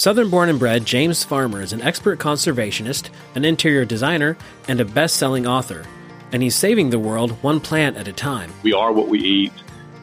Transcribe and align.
Southern 0.00 0.30
born 0.30 0.48
and 0.48 0.58
bred, 0.58 0.86
James 0.86 1.24
Farmer 1.24 1.60
is 1.60 1.74
an 1.74 1.82
expert 1.82 2.18
conservationist, 2.18 3.10
an 3.34 3.44
interior 3.44 3.84
designer, 3.84 4.38
and 4.66 4.80
a 4.80 4.84
best 4.86 5.16
selling 5.16 5.46
author. 5.46 5.84
And 6.32 6.42
he's 6.42 6.54
saving 6.54 6.88
the 6.88 6.98
world 6.98 7.32
one 7.42 7.60
plant 7.60 7.98
at 7.98 8.08
a 8.08 8.12
time. 8.14 8.50
We 8.62 8.72
are 8.72 8.94
what 8.94 9.08
we 9.08 9.20
eat, 9.20 9.52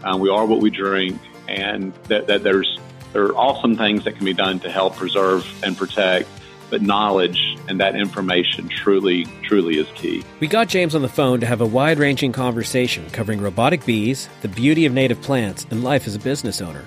uh, 0.04 0.16
we 0.16 0.30
are 0.30 0.46
what 0.46 0.60
we 0.60 0.70
drink, 0.70 1.20
and 1.48 1.96
that, 2.10 2.28
that 2.28 2.44
there's 2.44 2.78
there 3.12 3.24
are 3.24 3.36
awesome 3.36 3.76
things 3.76 4.04
that 4.04 4.16
can 4.16 4.24
be 4.24 4.36
done 4.36 4.60
to 4.60 4.70
help 4.70 4.96
preserve 4.96 5.48
and 5.64 5.76
protect 5.76 6.30
but 6.70 6.84
knowledge 6.84 7.58
and 7.68 7.80
that 7.80 7.96
information 7.96 8.70
truly, 8.70 9.26
truly 9.42 9.80
is 9.80 9.88
key. 9.96 10.24
We 10.40 10.48
got 10.48 10.68
James 10.68 10.94
on 10.94 11.02
the 11.02 11.10
phone 11.10 11.40
to 11.40 11.48
have 11.48 11.62
a 11.62 11.66
wide 11.66 11.98
ranging 11.98 12.34
conversation 12.34 13.10
covering 13.10 13.42
robotic 13.42 13.84
bees, 13.84 14.30
the 14.44 14.48
beauty 14.48 14.86
of 14.86 14.94
native 14.94 15.24
plants, 15.24 15.66
and 15.72 15.84
life 15.84 16.06
as 16.06 16.14
a 16.14 16.20
business 16.20 16.62
owner. 16.62 16.86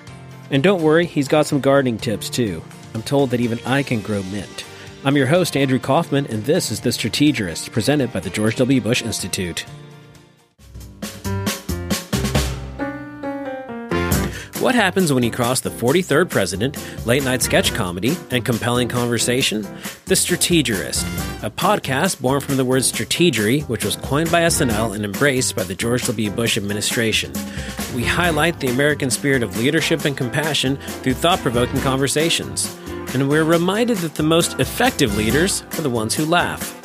And 0.49 0.63
don't 0.63 0.81
worry, 0.81 1.05
he's 1.05 1.27
got 1.27 1.45
some 1.45 1.59
gardening 1.59 1.97
tips 1.97 2.29
too. 2.29 2.63
I'm 2.93 3.03
told 3.03 3.29
that 3.29 3.39
even 3.39 3.59
I 3.65 3.83
can 3.83 4.01
grow 4.01 4.23
mint. 4.23 4.65
I'm 5.03 5.17
your 5.17 5.27
host, 5.27 5.57
Andrew 5.57 5.79
Kaufman, 5.79 6.27
and 6.27 6.45
this 6.45 6.69
is 6.71 6.81
The 6.81 6.91
Strategist, 6.91 7.71
presented 7.71 8.13
by 8.13 8.19
the 8.19 8.29
George 8.29 8.55
W. 8.57 8.79
Bush 8.81 9.01
Institute. 9.01 9.65
What 14.61 14.75
happens 14.75 15.11
when 15.11 15.23
you 15.23 15.31
cross 15.31 15.61
the 15.61 15.71
43rd 15.71 16.29
president, 16.29 16.77
late 17.07 17.23
night 17.23 17.41
sketch 17.41 17.73
comedy, 17.73 18.15
and 18.29 18.45
compelling 18.45 18.89
conversation? 18.89 19.65
The 20.05 20.15
Strategist, 20.15 21.03
a 21.41 21.49
podcast 21.49 22.21
born 22.21 22.41
from 22.41 22.57
the 22.57 22.63
word 22.63 22.83
strategery, 22.83 23.67
which 23.67 23.83
was 23.83 23.95
coined 23.95 24.29
by 24.29 24.41
SNL 24.41 24.93
and 24.93 25.03
embraced 25.03 25.55
by 25.55 25.63
the 25.63 25.73
George 25.73 26.05
W. 26.05 26.29
Bush 26.29 26.57
administration. 26.57 27.33
We 27.95 28.03
highlight 28.03 28.59
the 28.59 28.69
American 28.69 29.09
spirit 29.09 29.41
of 29.41 29.57
leadership 29.57 30.05
and 30.05 30.15
compassion 30.15 30.77
through 30.77 31.15
thought 31.15 31.39
provoking 31.39 31.81
conversations. 31.81 32.77
And 33.13 33.27
we're 33.27 33.43
reminded 33.43 33.97
that 33.97 34.15
the 34.15 34.23
most 34.23 34.59
effective 34.59 35.17
leaders 35.17 35.63
are 35.73 35.81
the 35.81 35.89
ones 35.89 36.15
who 36.15 36.25
laugh. 36.25 36.77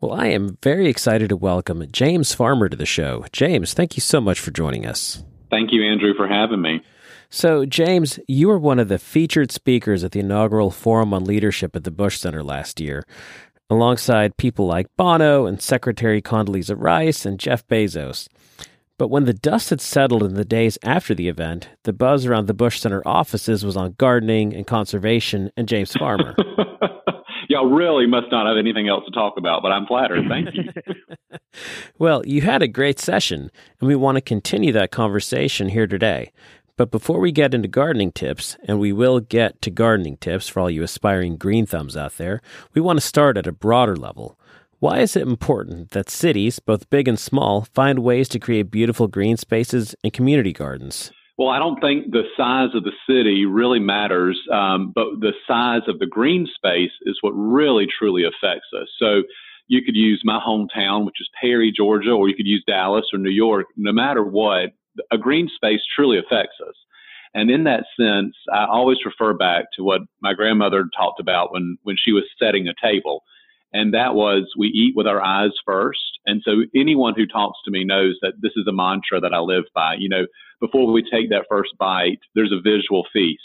Well, 0.00 0.12
I 0.12 0.26
am 0.26 0.58
very 0.62 0.88
excited 0.88 1.28
to 1.28 1.36
welcome 1.36 1.84
James 1.92 2.32
Farmer 2.32 2.68
to 2.68 2.76
the 2.76 2.86
show. 2.86 3.24
James, 3.32 3.74
thank 3.74 3.96
you 3.96 4.00
so 4.00 4.20
much 4.20 4.40
for 4.40 4.50
joining 4.50 4.86
us. 4.86 5.22
Thank 5.50 5.72
you, 5.72 5.84
Andrew, 5.84 6.14
for 6.14 6.28
having 6.28 6.62
me. 6.62 6.82
So, 7.30 7.66
James, 7.66 8.18
you 8.26 8.48
were 8.48 8.58
one 8.58 8.78
of 8.78 8.88
the 8.88 8.98
featured 8.98 9.52
speakers 9.52 10.02
at 10.02 10.12
the 10.12 10.20
inaugural 10.20 10.70
Forum 10.70 11.12
on 11.12 11.24
Leadership 11.24 11.76
at 11.76 11.84
the 11.84 11.90
Bush 11.90 12.18
Center 12.18 12.42
last 12.42 12.80
year, 12.80 13.04
alongside 13.68 14.36
people 14.36 14.66
like 14.66 14.86
Bono 14.96 15.46
and 15.46 15.60
Secretary 15.60 16.22
Condoleezza 16.22 16.74
Rice 16.76 17.26
and 17.26 17.38
Jeff 17.38 17.66
Bezos. 17.66 18.28
But 18.98 19.08
when 19.08 19.24
the 19.24 19.32
dust 19.32 19.70
had 19.70 19.80
settled 19.80 20.24
in 20.24 20.34
the 20.34 20.44
days 20.44 20.76
after 20.82 21.14
the 21.14 21.28
event, 21.28 21.68
the 21.84 21.92
buzz 21.92 22.26
around 22.26 22.46
the 22.46 22.54
Bush 22.54 22.80
Center 22.80 23.00
offices 23.06 23.64
was 23.64 23.76
on 23.76 23.94
gardening 23.96 24.52
and 24.52 24.66
conservation 24.66 25.50
and 25.56 25.68
James 25.68 25.92
Farmer. 25.92 26.34
y'all 27.48 27.70
really 27.70 28.06
must 28.06 28.26
not 28.30 28.46
have 28.46 28.56
anything 28.58 28.88
else 28.88 29.04
to 29.06 29.12
talk 29.12 29.34
about, 29.36 29.62
but 29.62 29.72
I'm 29.72 29.86
flattered. 29.86 30.24
Thank 30.28 30.48
you. 30.52 31.38
well, 31.98 32.26
you 32.26 32.42
had 32.42 32.62
a 32.62 32.68
great 32.68 32.98
session, 32.98 33.50
and 33.80 33.88
we 33.88 33.96
want 33.96 34.16
to 34.16 34.20
continue 34.20 34.72
that 34.72 34.90
conversation 34.90 35.68
here 35.68 35.86
today. 35.86 36.32
But 36.76 36.92
before 36.92 37.18
we 37.18 37.32
get 37.32 37.54
into 37.54 37.66
gardening 37.66 38.12
tips, 38.12 38.56
and 38.68 38.78
we 38.78 38.92
will 38.92 39.18
get 39.18 39.60
to 39.62 39.70
gardening 39.70 40.16
tips 40.18 40.48
for 40.48 40.60
all 40.60 40.70
you 40.70 40.84
aspiring 40.84 41.36
green 41.36 41.66
thumbs 41.66 41.96
out 41.96 42.18
there, 42.18 42.40
we 42.72 42.80
want 42.80 42.98
to 43.00 43.06
start 43.06 43.36
at 43.36 43.48
a 43.48 43.52
broader 43.52 43.96
level. 43.96 44.37
Why 44.80 45.00
is 45.00 45.16
it 45.16 45.26
important 45.26 45.90
that 45.90 46.08
cities, 46.08 46.60
both 46.60 46.88
big 46.88 47.08
and 47.08 47.18
small, 47.18 47.62
find 47.74 47.98
ways 47.98 48.28
to 48.28 48.38
create 48.38 48.70
beautiful 48.70 49.08
green 49.08 49.36
spaces 49.36 49.96
and 50.04 50.12
community 50.12 50.52
gardens? 50.52 51.10
Well, 51.36 51.48
I 51.48 51.58
don't 51.58 51.80
think 51.80 52.12
the 52.12 52.22
size 52.36 52.70
of 52.74 52.84
the 52.84 52.92
city 53.08 53.44
really 53.44 53.80
matters, 53.80 54.40
um, 54.52 54.92
but 54.94 55.18
the 55.18 55.32
size 55.48 55.82
of 55.88 55.98
the 55.98 56.06
green 56.06 56.46
space 56.54 56.92
is 57.02 57.18
what 57.22 57.32
really 57.32 57.88
truly 57.98 58.22
affects 58.22 58.68
us. 58.72 58.86
So 59.00 59.22
you 59.66 59.82
could 59.82 59.96
use 59.96 60.22
my 60.24 60.38
hometown, 60.38 61.04
which 61.06 61.20
is 61.20 61.28
Perry, 61.40 61.72
Georgia, 61.76 62.10
or 62.10 62.28
you 62.28 62.36
could 62.36 62.46
use 62.46 62.62
Dallas 62.64 63.06
or 63.12 63.18
New 63.18 63.30
York. 63.30 63.66
No 63.76 63.92
matter 63.92 64.22
what, 64.22 64.70
a 65.10 65.18
green 65.18 65.48
space 65.52 65.80
truly 65.94 66.18
affects 66.18 66.56
us. 66.66 66.74
And 67.34 67.50
in 67.50 67.64
that 67.64 67.84
sense, 67.98 68.34
I 68.52 68.66
always 68.66 68.98
refer 69.04 69.34
back 69.34 69.66
to 69.76 69.82
what 69.82 70.02
my 70.22 70.34
grandmother 70.34 70.88
talked 70.96 71.20
about 71.20 71.52
when, 71.52 71.78
when 71.82 71.96
she 71.98 72.12
was 72.12 72.24
setting 72.40 72.68
a 72.68 72.74
table. 72.80 73.22
And 73.72 73.94
that 73.94 74.14
was 74.14 74.50
we 74.56 74.68
eat 74.68 74.94
with 74.96 75.06
our 75.06 75.22
eyes 75.22 75.52
first. 75.66 76.18
And 76.26 76.42
so 76.44 76.62
anyone 76.74 77.14
who 77.16 77.26
talks 77.26 77.58
to 77.64 77.70
me 77.70 77.84
knows 77.84 78.16
that 78.22 78.34
this 78.40 78.52
is 78.56 78.66
a 78.66 78.72
mantra 78.72 79.20
that 79.20 79.34
I 79.34 79.40
live 79.40 79.64
by. 79.74 79.96
You 79.98 80.08
know, 80.08 80.26
before 80.60 80.90
we 80.90 81.02
take 81.02 81.30
that 81.30 81.46
first 81.48 81.76
bite, 81.78 82.20
there's 82.34 82.52
a 82.52 82.60
visual 82.60 83.06
feast. 83.12 83.42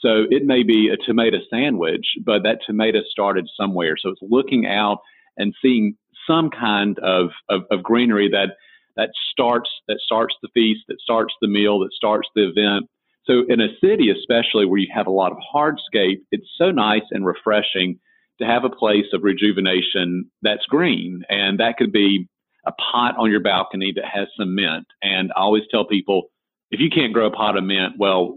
So 0.00 0.24
it 0.30 0.44
may 0.44 0.62
be 0.62 0.88
a 0.88 0.96
tomato 0.96 1.38
sandwich, 1.48 2.06
but 2.24 2.42
that 2.42 2.58
tomato 2.66 3.00
started 3.08 3.48
somewhere. 3.56 3.96
So 3.96 4.10
it's 4.10 4.20
looking 4.22 4.66
out 4.66 4.98
and 5.36 5.54
seeing 5.62 5.96
some 6.26 6.50
kind 6.50 6.98
of, 6.98 7.30
of, 7.48 7.62
of 7.70 7.82
greenery 7.82 8.28
that 8.30 8.56
that 8.96 9.10
starts 9.32 9.70
that 9.88 9.98
starts 10.04 10.34
the 10.42 10.48
feast, 10.52 10.82
that 10.88 11.00
starts 11.00 11.34
the 11.40 11.48
meal, 11.48 11.80
that 11.80 11.92
starts 11.92 12.28
the 12.34 12.48
event. 12.48 12.90
So 13.24 13.44
in 13.48 13.60
a 13.60 13.68
city, 13.80 14.10
especially 14.10 14.66
where 14.66 14.80
you 14.80 14.88
have 14.94 15.06
a 15.06 15.10
lot 15.10 15.32
of 15.32 15.38
hardscape, 15.54 16.20
it's 16.30 16.48
so 16.58 16.70
nice 16.70 17.04
and 17.10 17.24
refreshing 17.24 17.98
to 18.42 18.46
have 18.46 18.64
a 18.64 18.70
place 18.70 19.06
of 19.12 19.22
rejuvenation 19.22 20.30
that's 20.42 20.66
green, 20.66 21.22
and 21.28 21.58
that 21.60 21.76
could 21.76 21.92
be 21.92 22.28
a 22.66 22.72
pot 22.72 23.16
on 23.18 23.30
your 23.30 23.40
balcony 23.40 23.92
that 23.96 24.04
has 24.04 24.28
some 24.38 24.54
mint. 24.54 24.86
And 25.02 25.32
I 25.36 25.40
always 25.40 25.64
tell 25.70 25.84
people 25.84 26.24
if 26.70 26.80
you 26.80 26.88
can't 26.90 27.12
grow 27.12 27.26
a 27.26 27.30
pot 27.30 27.56
of 27.56 27.64
mint, 27.64 27.94
well, 27.98 28.34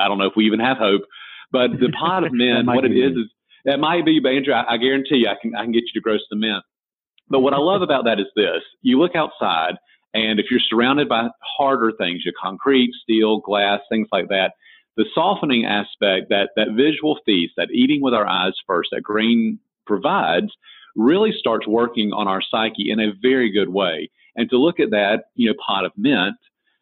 I 0.00 0.08
don't 0.08 0.18
know 0.18 0.26
if 0.26 0.32
we 0.36 0.46
even 0.46 0.60
have 0.60 0.78
hope. 0.78 1.02
But 1.52 1.72
the 1.78 1.92
pot 1.98 2.24
of 2.24 2.32
mint, 2.32 2.66
what 2.66 2.84
it 2.84 2.92
is 2.92 3.12
is 3.12 3.30
that 3.64 3.78
might 3.78 4.04
be, 4.04 4.20
but 4.20 4.32
Andrew. 4.32 4.54
I, 4.54 4.74
I 4.74 4.76
guarantee 4.76 5.16
you, 5.16 5.28
I 5.28 5.36
can 5.40 5.54
I 5.54 5.62
can 5.62 5.72
get 5.72 5.84
you 5.84 6.00
to 6.00 6.00
grow 6.00 6.16
some 6.28 6.40
mint. 6.40 6.62
But 7.28 7.40
what 7.40 7.54
I 7.54 7.58
love 7.58 7.82
about 7.82 8.04
that 8.04 8.20
is 8.20 8.26
this: 8.36 8.62
you 8.82 8.98
look 8.98 9.14
outside, 9.14 9.74
and 10.12 10.38
if 10.38 10.46
you're 10.50 10.60
surrounded 10.60 11.08
by 11.08 11.28
harder 11.56 11.92
things, 11.98 12.22
your 12.24 12.34
concrete, 12.40 12.90
steel, 13.02 13.40
glass, 13.40 13.80
things 13.88 14.08
like 14.12 14.28
that, 14.28 14.52
the 14.96 15.06
softening 15.14 15.64
aspect, 15.64 16.28
that 16.30 16.50
that 16.56 16.72
visual 16.76 17.18
feast, 17.26 17.54
that 17.56 17.70
eating 17.72 18.00
with 18.02 18.14
our 18.14 18.26
eyes 18.26 18.54
first, 18.66 18.90
that 18.92 19.02
green 19.02 19.58
provides, 19.86 20.52
really 20.96 21.32
starts 21.36 21.66
working 21.66 22.12
on 22.12 22.28
our 22.28 22.40
psyche 22.40 22.90
in 22.90 23.00
a 23.00 23.12
very 23.20 23.50
good 23.50 23.68
way. 23.68 24.10
And 24.36 24.48
to 24.50 24.58
look 24.58 24.80
at 24.80 24.90
that, 24.90 25.24
you 25.34 25.48
know, 25.48 25.54
pot 25.64 25.84
of 25.84 25.92
mint 25.96 26.36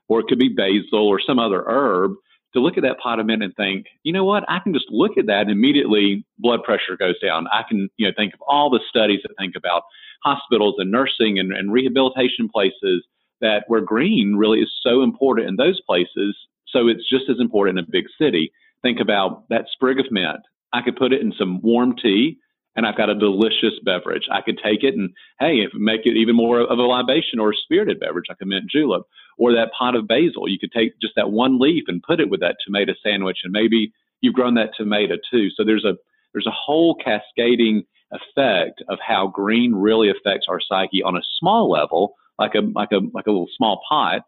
or 0.08 0.20
it 0.20 0.26
could 0.26 0.38
be 0.38 0.48
basil 0.48 1.08
or 1.08 1.20
some 1.20 1.38
other 1.38 1.64
herb, 1.66 2.12
to 2.52 2.60
look 2.60 2.76
at 2.76 2.82
that 2.82 2.98
pot 2.98 3.18
of 3.18 3.26
mint 3.26 3.42
and 3.42 3.54
think, 3.56 3.86
you 4.02 4.12
know 4.12 4.24
what, 4.24 4.44
I 4.48 4.58
can 4.58 4.74
just 4.74 4.90
look 4.90 5.16
at 5.16 5.26
that 5.26 5.42
and 5.42 5.50
immediately 5.50 6.24
blood 6.38 6.62
pressure 6.64 6.96
goes 6.98 7.18
down. 7.20 7.46
I 7.50 7.62
can, 7.66 7.88
you 7.96 8.06
know, 8.06 8.12
think 8.14 8.34
of 8.34 8.40
all 8.46 8.68
the 8.68 8.80
studies 8.88 9.20
that 9.22 9.34
think 9.38 9.54
about 9.56 9.84
hospitals 10.22 10.74
and 10.78 10.90
nursing 10.90 11.38
and, 11.38 11.52
and 11.52 11.72
rehabilitation 11.72 12.48
places 12.52 13.04
that 13.40 13.64
where 13.68 13.80
green 13.80 14.36
really 14.36 14.60
is 14.60 14.70
so 14.82 15.02
important 15.02 15.48
in 15.48 15.56
those 15.56 15.80
places. 15.80 16.36
So 16.72 16.88
it's 16.88 17.08
just 17.08 17.28
as 17.30 17.36
important 17.38 17.78
in 17.78 17.84
a 17.84 17.90
big 17.90 18.06
city. 18.18 18.52
Think 18.82 18.98
about 19.00 19.48
that 19.48 19.66
sprig 19.72 20.00
of 20.00 20.06
mint. 20.10 20.40
I 20.72 20.82
could 20.82 20.96
put 20.96 21.12
it 21.12 21.20
in 21.20 21.32
some 21.38 21.60
warm 21.62 21.94
tea 21.96 22.38
and 22.74 22.86
I've 22.86 22.96
got 22.96 23.10
a 23.10 23.14
delicious 23.14 23.78
beverage. 23.84 24.24
I 24.30 24.40
could 24.40 24.58
take 24.62 24.82
it 24.82 24.94
and 24.94 25.10
hey, 25.38 25.66
make 25.74 26.02
it 26.04 26.16
even 26.16 26.36
more 26.36 26.60
of 26.60 26.78
a 26.78 26.82
libation 26.82 27.38
or 27.38 27.50
a 27.50 27.56
spirited 27.56 28.00
beverage, 28.00 28.26
like 28.28 28.38
a 28.40 28.46
mint 28.46 28.70
julep, 28.70 29.02
or 29.38 29.52
that 29.52 29.72
pot 29.78 29.94
of 29.94 30.08
basil. 30.08 30.48
You 30.48 30.58
could 30.58 30.72
take 30.72 30.98
just 31.00 31.14
that 31.16 31.30
one 31.30 31.58
leaf 31.58 31.84
and 31.88 32.02
put 32.02 32.20
it 32.20 32.30
with 32.30 32.40
that 32.40 32.56
tomato 32.64 32.94
sandwich, 33.02 33.38
and 33.44 33.52
maybe 33.52 33.92
you've 34.20 34.34
grown 34.34 34.54
that 34.54 34.70
tomato 34.76 35.16
too. 35.30 35.50
So 35.50 35.64
there's 35.64 35.84
a 35.84 35.94
there's 36.32 36.46
a 36.46 36.52
whole 36.52 36.94
cascading 36.94 37.84
effect 38.10 38.82
of 38.88 38.98
how 39.06 39.26
green 39.26 39.74
really 39.74 40.10
affects 40.10 40.46
our 40.48 40.60
psyche 40.60 41.02
on 41.02 41.16
a 41.16 41.22
small 41.38 41.70
level, 41.70 42.14
like 42.38 42.54
a 42.54 42.60
like 42.74 42.92
a 42.92 43.00
like 43.12 43.26
a 43.26 43.30
little 43.30 43.48
small 43.56 43.82
pot. 43.88 44.22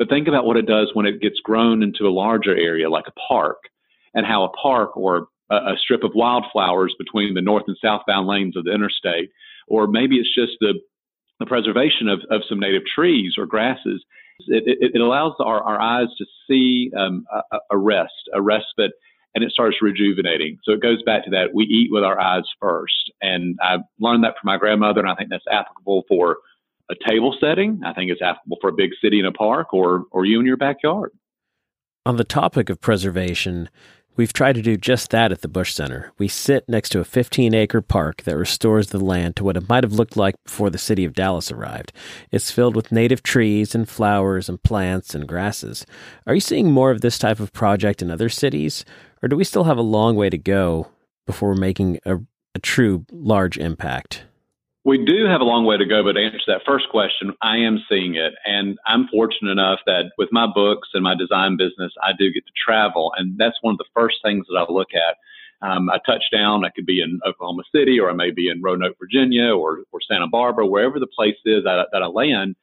But 0.00 0.08
think 0.08 0.28
about 0.28 0.46
what 0.46 0.56
it 0.56 0.66
does 0.66 0.90
when 0.94 1.04
it 1.04 1.20
gets 1.20 1.40
grown 1.40 1.82
into 1.82 2.08
a 2.08 2.10
larger 2.10 2.56
area, 2.56 2.88
like 2.88 3.04
a 3.06 3.12
park, 3.28 3.58
and 4.14 4.24
how 4.24 4.44
a 4.44 4.48
park 4.48 4.96
or 4.96 5.28
a, 5.50 5.74
strip 5.76 6.02
of 6.04 6.12
wildflowers 6.14 6.94
between 6.98 7.34
the 7.34 7.42
north 7.42 7.64
and 7.66 7.76
southbound 7.84 8.26
lanes 8.26 8.56
of 8.56 8.64
the 8.64 8.72
interstate, 8.72 9.28
or 9.68 9.86
maybe 9.86 10.16
it's 10.16 10.34
just 10.34 10.52
the, 10.60 10.72
the 11.38 11.44
preservation 11.44 12.08
of, 12.08 12.20
of 12.30 12.40
some 12.48 12.58
native 12.58 12.84
trees 12.86 13.34
or 13.36 13.44
grasses. 13.44 14.02
It, 14.46 14.62
it, 14.66 14.92
it 14.94 15.00
allows 15.02 15.34
our, 15.38 15.62
our 15.62 15.78
eyes 15.78 16.08
to 16.16 16.24
see 16.48 16.90
um, 16.96 17.26
a, 17.52 17.58
a 17.72 17.76
rest, 17.76 18.30
a 18.32 18.40
respite, 18.40 18.92
and 19.34 19.44
it 19.44 19.52
starts 19.52 19.82
rejuvenating. 19.82 20.56
So 20.64 20.72
it 20.72 20.80
goes 20.80 21.02
back 21.02 21.24
to 21.24 21.30
that 21.32 21.52
we 21.52 21.64
eat 21.64 21.90
with 21.92 22.04
our 22.04 22.18
eyes 22.18 22.44
first. 22.58 23.12
And 23.20 23.58
I 23.60 23.80
learned 23.98 24.24
that 24.24 24.36
from 24.40 24.46
my 24.46 24.56
grandmother, 24.56 25.00
and 25.00 25.10
I 25.10 25.14
think 25.14 25.28
that's 25.28 25.44
applicable 25.52 26.04
for 26.08 26.38
a 26.90 27.10
table 27.10 27.36
setting. 27.40 27.80
I 27.84 27.92
think 27.92 28.10
it's 28.10 28.22
applicable 28.22 28.58
for 28.60 28.70
a 28.70 28.74
big 28.74 28.90
city 29.02 29.20
in 29.20 29.26
a 29.26 29.32
park 29.32 29.72
or, 29.72 30.04
or 30.10 30.24
you 30.24 30.40
in 30.40 30.46
your 30.46 30.56
backyard. 30.56 31.12
On 32.06 32.16
the 32.16 32.24
topic 32.24 32.70
of 32.70 32.80
preservation, 32.80 33.68
We've 34.20 34.32
tried 34.34 34.56
to 34.56 34.62
do 34.62 34.76
just 34.76 35.10
that 35.12 35.32
at 35.32 35.40
the 35.40 35.48
Bush 35.48 35.72
Center. 35.72 36.12
We 36.18 36.28
sit 36.28 36.68
next 36.68 36.90
to 36.90 37.00
a 37.00 37.04
15 37.04 37.54
acre 37.54 37.80
park 37.80 38.22
that 38.24 38.36
restores 38.36 38.88
the 38.88 39.02
land 39.02 39.34
to 39.36 39.44
what 39.44 39.56
it 39.56 39.66
might 39.66 39.82
have 39.82 39.94
looked 39.94 40.14
like 40.14 40.34
before 40.44 40.68
the 40.68 40.76
city 40.76 41.06
of 41.06 41.14
Dallas 41.14 41.50
arrived. 41.50 41.92
It's 42.30 42.50
filled 42.50 42.76
with 42.76 42.92
native 42.92 43.22
trees 43.22 43.74
and 43.74 43.88
flowers 43.88 44.48
and 44.50 44.62
plants 44.62 45.14
and 45.14 45.26
grasses. 45.26 45.86
Are 46.26 46.34
you 46.34 46.40
seeing 46.40 46.70
more 46.70 46.90
of 46.90 47.00
this 47.00 47.18
type 47.18 47.40
of 47.40 47.54
project 47.54 48.02
in 48.02 48.10
other 48.10 48.28
cities, 48.28 48.84
or 49.22 49.28
do 49.30 49.36
we 49.36 49.44
still 49.44 49.64
have 49.64 49.78
a 49.78 49.82
long 49.82 50.16
way 50.16 50.28
to 50.28 50.36
go 50.36 50.88
before 51.26 51.54
making 51.54 51.98
a, 52.04 52.16
a 52.54 52.58
true 52.58 53.06
large 53.10 53.56
impact? 53.56 54.24
We 54.84 55.04
do 55.04 55.26
have 55.26 55.42
a 55.42 55.44
long 55.44 55.66
way 55.66 55.76
to 55.76 55.84
go, 55.84 56.02
but 56.02 56.12
to 56.12 56.24
answer 56.24 56.38
that 56.46 56.62
first 56.66 56.88
question, 56.88 57.34
I 57.42 57.58
am 57.58 57.84
seeing 57.86 58.14
it. 58.14 58.32
And 58.46 58.78
I'm 58.86 59.08
fortunate 59.08 59.50
enough 59.50 59.80
that 59.84 60.12
with 60.16 60.30
my 60.32 60.46
books 60.46 60.88
and 60.94 61.04
my 61.04 61.14
design 61.14 61.58
business, 61.58 61.92
I 62.02 62.12
do 62.18 62.32
get 62.32 62.46
to 62.46 62.52
travel. 62.66 63.12
And 63.18 63.36
that's 63.36 63.58
one 63.60 63.74
of 63.74 63.78
the 63.78 63.84
first 63.94 64.16
things 64.24 64.46
that 64.48 64.56
I 64.56 64.72
look 64.72 64.88
at. 64.94 65.16
Um, 65.62 65.90
I 65.90 65.98
touch 66.06 66.24
down, 66.32 66.64
I 66.64 66.70
could 66.70 66.86
be 66.86 67.02
in 67.02 67.20
Oklahoma 67.26 67.64
City 67.74 68.00
or 68.00 68.08
I 68.08 68.14
may 68.14 68.30
be 68.30 68.48
in 68.48 68.62
Roanoke, 68.62 68.96
Virginia 68.98 69.54
or, 69.54 69.80
or 69.92 70.00
Santa 70.08 70.26
Barbara, 70.26 70.66
wherever 70.66 70.98
the 70.98 71.06
place 71.06 71.36
is 71.44 71.64
that, 71.64 71.88
that 71.92 72.02
I 72.02 72.06
land. 72.06 72.56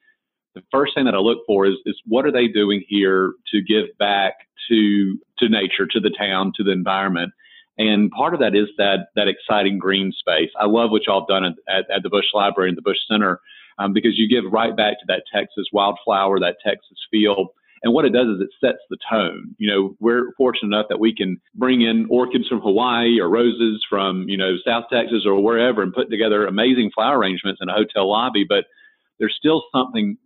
The 0.56 0.62
first 0.72 0.96
thing 0.96 1.04
that 1.04 1.14
I 1.14 1.18
look 1.18 1.46
for 1.46 1.66
is, 1.66 1.76
is 1.86 2.00
what 2.04 2.26
are 2.26 2.32
they 2.32 2.48
doing 2.48 2.82
here 2.88 3.34
to 3.52 3.62
give 3.62 3.96
back 4.00 4.34
to, 4.68 5.16
to 5.38 5.48
nature, 5.48 5.86
to 5.86 6.00
the 6.00 6.10
town, 6.18 6.52
to 6.56 6.64
the 6.64 6.72
environment? 6.72 7.32
And 7.78 8.10
part 8.10 8.34
of 8.34 8.40
that 8.40 8.56
is 8.56 8.68
that 8.76 9.08
that 9.14 9.28
exciting 9.28 9.78
green 9.78 10.12
space. 10.12 10.50
I 10.58 10.66
love 10.66 10.90
what 10.90 11.06
y'all 11.06 11.20
have 11.20 11.28
done 11.28 11.44
at, 11.44 11.90
at, 11.90 12.02
the 12.02 12.10
Bush 12.10 12.26
Library 12.34 12.68
and 12.68 12.76
the 12.76 12.82
Bush 12.82 12.98
Center 13.08 13.40
um, 13.78 13.92
because 13.92 14.18
you 14.18 14.28
give 14.28 14.52
right 14.52 14.76
back 14.76 14.94
to 14.98 15.04
that 15.06 15.22
Texas 15.32 15.66
wildflower, 15.72 16.40
that 16.40 16.56
Texas 16.64 16.98
field. 17.10 17.48
And 17.84 17.94
what 17.94 18.04
it 18.04 18.12
does 18.12 18.26
is 18.26 18.40
it 18.40 18.50
sets 18.60 18.82
the 18.90 18.98
tone. 19.08 19.54
You 19.58 19.70
know, 19.70 19.96
we're 20.00 20.32
fortunate 20.36 20.74
enough 20.74 20.86
that 20.88 20.98
we 20.98 21.14
can 21.14 21.40
bring 21.54 21.82
in 21.82 22.08
orchids 22.10 22.48
from 22.48 22.60
Hawaii 22.60 23.20
or 23.20 23.28
roses 23.28 23.84
from, 23.88 24.28
you 24.28 24.36
know, 24.36 24.56
South 24.66 24.86
Texas 24.92 25.22
or 25.24 25.40
wherever 25.40 25.80
and 25.80 25.94
put 25.94 26.10
together 26.10 26.46
amazing 26.46 26.90
flower 26.92 27.18
arrangements 27.18 27.60
in 27.62 27.68
a 27.68 27.72
hotel 27.72 28.10
lobby. 28.10 28.44
But 28.48 28.64
there's 29.20 29.36
still 29.38 29.62
something 29.72 30.16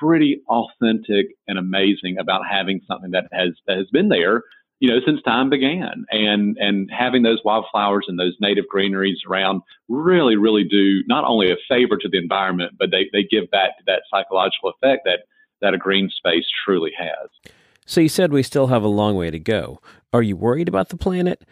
pretty 0.00 0.40
authentic 0.48 1.26
and 1.48 1.58
amazing 1.58 2.16
about 2.18 2.42
having 2.48 2.80
something 2.86 3.10
that 3.10 3.24
has 3.32 3.50
that 3.66 3.76
has 3.76 3.86
been 3.92 4.08
there 4.08 4.44
you 4.80 4.90
know, 4.90 4.98
since 5.06 5.22
time 5.22 5.50
began. 5.50 6.06
And 6.10 6.56
and 6.58 6.90
having 6.90 7.22
those 7.22 7.40
wildflowers 7.44 8.06
and 8.08 8.18
those 8.18 8.36
native 8.40 8.66
greeneries 8.68 9.18
around 9.28 9.62
really, 9.88 10.36
really 10.36 10.64
do 10.64 11.02
not 11.06 11.24
only 11.24 11.50
a 11.52 11.56
favor 11.68 11.96
to 11.98 12.08
the 12.08 12.18
environment, 12.18 12.72
but 12.78 12.90
they, 12.90 13.08
they 13.12 13.22
give 13.22 13.50
back 13.50 13.78
to 13.78 13.84
that 13.86 14.02
psychological 14.10 14.70
effect 14.70 15.02
that, 15.04 15.20
that 15.60 15.74
a 15.74 15.78
green 15.78 16.10
space 16.10 16.46
truly 16.64 16.92
has. 16.98 17.52
So 17.84 18.00
you 18.00 18.08
said 18.08 18.32
we 18.32 18.42
still 18.42 18.68
have 18.68 18.82
a 18.82 18.88
long 18.88 19.16
way 19.16 19.30
to 19.30 19.38
go. 19.38 19.80
Are 20.12 20.22
you 20.22 20.36
worried 20.36 20.68
about 20.68 20.88
the 20.88 20.96
planet? 20.96 21.44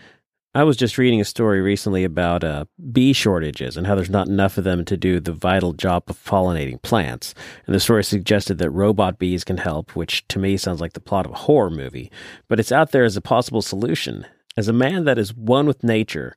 I 0.59 0.65
was 0.65 0.77
just 0.77 0.99
reading 0.99 1.21
a 1.21 1.25
story 1.25 1.61
recently 1.61 2.03
about 2.03 2.43
uh, 2.43 2.65
bee 2.91 3.13
shortages 3.13 3.77
and 3.77 3.87
how 3.87 3.95
there's 3.95 4.11
not 4.11 4.27
enough 4.27 4.59
of 4.59 4.65
them 4.65 4.85
to 4.87 4.97
do 4.97 5.21
the 5.21 5.31
vital 5.31 5.73
job 5.73 6.03
of 6.09 6.25
pollinating 6.25 6.83
plants. 6.83 7.33
And 7.65 7.77
the 7.77 7.79
story 7.79 8.03
suggested 8.03 8.59
that 8.59 8.71
robot 8.71 9.21
bees 9.21 9.45
can 9.45 9.59
help, 9.59 9.95
which 9.95 10.27
to 10.27 10.41
me 10.41 10.57
sounds 10.57 10.81
like 10.81 10.95
the 10.95 11.01
plot 11.01 11.27
of 11.27 11.31
a 11.31 11.37
horror 11.37 11.71
movie. 11.71 12.11
But 12.49 12.59
it's 12.59 12.73
out 12.73 12.91
there 12.91 13.05
as 13.05 13.17
a 13.17 13.21
possible 13.21 13.63
solution. 13.63 14.27
As 14.57 14.67
a 14.67 14.73
man 14.73 15.05
that 15.05 15.17
is 15.17 15.33
one 15.33 15.69
with 15.69 15.85
nature, 15.85 16.35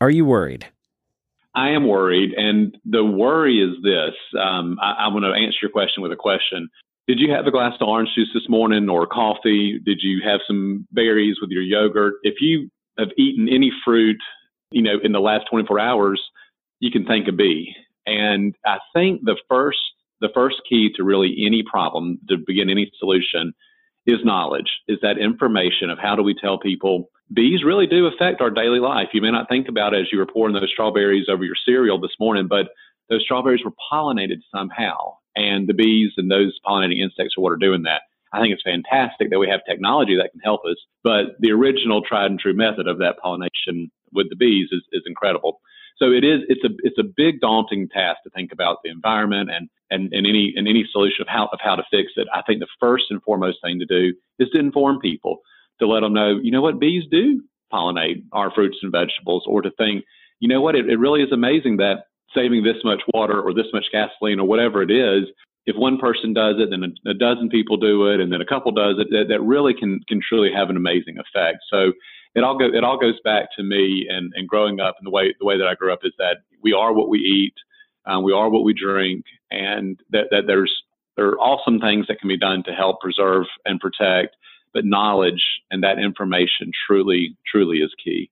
are 0.00 0.10
you 0.10 0.24
worried? 0.24 0.66
I 1.54 1.68
am 1.68 1.86
worried. 1.86 2.32
And 2.36 2.76
the 2.84 3.04
worry 3.04 3.60
is 3.60 3.80
this 3.84 4.16
um, 4.36 4.78
I, 4.82 4.94
I'm 4.98 5.12
going 5.12 5.22
to 5.22 5.30
answer 5.30 5.58
your 5.62 5.70
question 5.70 6.02
with 6.02 6.10
a 6.10 6.16
question. 6.16 6.68
Did 7.06 7.20
you 7.20 7.30
have 7.30 7.46
a 7.46 7.52
glass 7.52 7.74
of 7.80 7.86
orange 7.86 8.08
juice 8.16 8.30
this 8.34 8.48
morning 8.48 8.88
or 8.88 9.06
coffee? 9.06 9.78
Did 9.84 9.98
you 10.02 10.22
have 10.24 10.40
some 10.44 10.88
berries 10.90 11.36
with 11.40 11.50
your 11.50 11.62
yogurt? 11.62 12.14
If 12.24 12.40
you 12.40 12.70
have 12.98 13.08
eaten 13.18 13.48
any 13.48 13.70
fruit, 13.84 14.18
you 14.70 14.82
know, 14.82 14.98
in 15.02 15.12
the 15.12 15.20
last 15.20 15.44
24 15.50 15.78
hours, 15.78 16.20
you 16.80 16.90
can 16.90 17.04
thank 17.04 17.28
a 17.28 17.32
bee. 17.32 17.74
And 18.06 18.54
I 18.64 18.78
think 18.92 19.22
the 19.24 19.36
first 19.48 19.78
the 20.20 20.28
first 20.32 20.56
key 20.68 20.90
to 20.96 21.04
really 21.04 21.44
any 21.44 21.62
problem 21.62 22.18
to 22.28 22.36
begin 22.46 22.70
any 22.70 22.90
solution 22.98 23.52
is 24.06 24.24
knowledge, 24.24 24.70
is 24.88 24.98
that 25.02 25.18
information 25.18 25.90
of 25.90 25.98
how 25.98 26.14
do 26.16 26.22
we 26.22 26.34
tell 26.34 26.58
people 26.58 27.10
bees 27.32 27.64
really 27.64 27.86
do 27.86 28.06
affect 28.06 28.40
our 28.40 28.50
daily 28.50 28.78
life. 28.78 29.08
You 29.12 29.22
may 29.22 29.30
not 29.30 29.48
think 29.48 29.68
about 29.68 29.94
it 29.94 30.00
as 30.00 30.06
you 30.12 30.18
were 30.18 30.26
pouring 30.26 30.54
those 30.54 30.70
strawberries 30.72 31.26
over 31.28 31.44
your 31.44 31.56
cereal 31.64 31.98
this 31.98 32.14
morning, 32.20 32.46
but 32.48 32.68
those 33.08 33.22
strawberries 33.22 33.64
were 33.64 33.72
pollinated 33.92 34.38
somehow. 34.54 35.14
And 35.36 35.66
the 35.68 35.74
bees 35.74 36.12
and 36.16 36.30
those 36.30 36.58
pollinating 36.66 37.02
insects 37.02 37.34
are 37.36 37.40
what 37.40 37.52
are 37.52 37.56
doing 37.56 37.82
that. 37.84 38.02
I 38.34 38.40
think 38.40 38.52
it's 38.52 38.62
fantastic 38.62 39.30
that 39.30 39.38
we 39.38 39.48
have 39.48 39.60
technology 39.68 40.16
that 40.16 40.32
can 40.32 40.40
help 40.40 40.62
us, 40.68 40.76
but 41.04 41.36
the 41.38 41.52
original 41.52 42.02
tried 42.02 42.30
and 42.30 42.38
true 42.38 42.52
method 42.52 42.88
of 42.88 42.98
that 42.98 43.16
pollination 43.22 43.90
with 44.12 44.28
the 44.28 44.36
bees 44.36 44.68
is, 44.72 44.82
is 44.92 45.02
incredible. 45.06 45.60
So 45.96 46.06
it 46.10 46.24
is 46.24 46.40
it's 46.48 46.64
a 46.64 46.70
it's 46.82 46.98
a 46.98 47.04
big 47.04 47.40
daunting 47.40 47.88
task 47.88 48.18
to 48.24 48.30
think 48.30 48.52
about 48.52 48.78
the 48.82 48.90
environment 48.90 49.50
and 49.50 49.68
and, 49.90 50.12
and 50.12 50.26
any 50.26 50.52
and 50.56 50.66
any 50.66 50.84
solution 50.90 51.22
of 51.22 51.28
how 51.28 51.48
of 51.52 51.60
how 51.62 51.76
to 51.76 51.84
fix 51.90 52.12
it. 52.16 52.26
I 52.34 52.42
think 52.42 52.58
the 52.58 52.66
first 52.80 53.04
and 53.10 53.22
foremost 53.22 53.58
thing 53.62 53.78
to 53.78 53.86
do 53.86 54.12
is 54.40 54.48
to 54.50 54.58
inform 54.58 54.98
people 54.98 55.38
to 55.78 55.86
let 55.86 56.00
them 56.00 56.12
know, 56.12 56.38
you 56.42 56.50
know 56.50 56.62
what, 56.62 56.80
bees 56.80 57.04
do 57.10 57.42
pollinate 57.72 58.22
our 58.32 58.52
fruits 58.52 58.78
and 58.82 58.92
vegetables, 58.92 59.44
or 59.46 59.62
to 59.62 59.70
think, 59.78 60.04
you 60.40 60.48
know 60.48 60.60
what, 60.60 60.76
it, 60.76 60.88
it 60.88 60.96
really 60.98 61.22
is 61.22 61.32
amazing 61.32 61.78
that 61.78 62.04
saving 62.34 62.62
this 62.62 62.76
much 62.84 63.00
water 63.12 63.40
or 63.40 63.52
this 63.54 63.66
much 63.72 63.86
gasoline 63.92 64.40
or 64.40 64.46
whatever 64.46 64.82
it 64.82 64.90
is 64.90 65.24
if 65.66 65.76
one 65.76 65.98
person 65.98 66.34
does 66.34 66.56
it, 66.58 66.70
then 66.70 66.84
a, 66.84 67.10
a, 67.10 67.14
dozen 67.14 67.48
people 67.48 67.76
do 67.76 68.06
it, 68.08 68.20
and 68.20 68.32
then 68.32 68.40
a 68.40 68.46
couple 68.46 68.70
does 68.72 68.96
it, 68.98 69.08
that, 69.10 69.26
that 69.28 69.40
really 69.40 69.72
can 69.74 70.00
can 70.08 70.20
truly 70.26 70.50
have 70.54 70.70
an 70.70 70.76
amazing 70.76 71.16
effect. 71.18 71.58
So 71.70 71.92
it 72.34 72.44
all 72.44 72.58
go 72.58 72.66
it 72.66 72.84
all 72.84 72.98
goes 72.98 73.18
back 73.24 73.48
to 73.56 73.62
me 73.62 74.06
and, 74.10 74.32
and 74.34 74.48
growing 74.48 74.80
up 74.80 74.96
and 74.98 75.06
the 75.06 75.10
way 75.10 75.34
the 75.38 75.46
way 75.46 75.58
that 75.58 75.66
I 75.66 75.74
grew 75.74 75.92
up 75.92 76.00
is 76.02 76.12
that 76.18 76.38
we 76.62 76.72
are 76.72 76.92
what 76.92 77.08
we 77.08 77.18
eat, 77.18 77.54
um, 78.06 78.22
we 78.24 78.32
are 78.32 78.50
what 78.50 78.64
we 78.64 78.74
drink, 78.74 79.24
and 79.50 79.98
that, 80.10 80.26
that 80.30 80.44
there's 80.46 80.74
there 81.16 81.28
are 81.28 81.38
awesome 81.38 81.80
things 81.80 82.06
that 82.08 82.18
can 82.18 82.28
be 82.28 82.38
done 82.38 82.62
to 82.64 82.72
help 82.72 83.00
preserve 83.00 83.46
and 83.64 83.80
protect, 83.80 84.36
but 84.72 84.84
knowledge 84.84 85.42
and 85.70 85.82
that 85.82 85.98
information 85.98 86.72
truly 86.86 87.36
truly 87.50 87.78
is 87.78 87.92
key. 88.02 88.30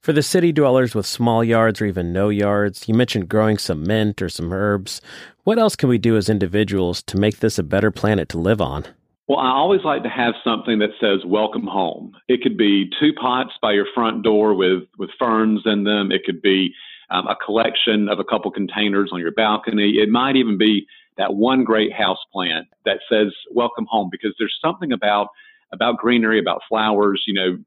For 0.00 0.12
the 0.12 0.22
city 0.22 0.52
dwellers 0.52 0.94
with 0.94 1.06
small 1.06 1.42
yards 1.42 1.80
or 1.80 1.86
even 1.86 2.12
no 2.12 2.28
yards, 2.28 2.88
you 2.88 2.94
mentioned 2.94 3.28
growing 3.28 3.58
some 3.58 3.82
mint 3.82 4.22
or 4.22 4.28
some 4.28 4.52
herbs. 4.52 5.00
What 5.42 5.58
else 5.58 5.74
can 5.74 5.88
we 5.88 5.98
do 5.98 6.16
as 6.16 6.28
individuals 6.28 7.02
to 7.04 7.18
make 7.18 7.40
this 7.40 7.58
a 7.58 7.64
better 7.64 7.90
planet 7.90 8.28
to 8.30 8.38
live 8.38 8.60
on? 8.60 8.86
Well, 9.26 9.38
I 9.38 9.50
always 9.50 9.82
like 9.84 10.04
to 10.04 10.08
have 10.08 10.34
something 10.42 10.78
that 10.78 10.90
says 11.00 11.26
welcome 11.26 11.66
home. 11.66 12.16
It 12.28 12.42
could 12.42 12.56
be 12.56 12.88
two 12.98 13.12
pots 13.12 13.50
by 13.60 13.72
your 13.72 13.86
front 13.92 14.22
door 14.22 14.54
with, 14.54 14.84
with 14.98 15.10
ferns 15.18 15.62
in 15.66 15.84
them. 15.84 16.12
It 16.12 16.22
could 16.24 16.40
be 16.40 16.72
um, 17.10 17.26
a 17.26 17.36
collection 17.36 18.08
of 18.08 18.20
a 18.20 18.24
couple 18.24 18.50
containers 18.50 19.10
on 19.12 19.20
your 19.20 19.32
balcony. 19.32 19.96
It 19.98 20.08
might 20.08 20.36
even 20.36 20.56
be 20.56 20.86
that 21.18 21.34
one 21.34 21.64
great 21.64 21.92
house 21.92 22.24
plant 22.32 22.68
that 22.84 23.00
says 23.10 23.34
welcome 23.52 23.86
home 23.90 24.08
because 24.10 24.34
there's 24.38 24.56
something 24.62 24.92
about 24.92 25.28
about 25.70 25.98
greenery, 25.98 26.38
about 26.38 26.62
flowers, 26.66 27.22
you 27.26 27.34
know, 27.34 27.58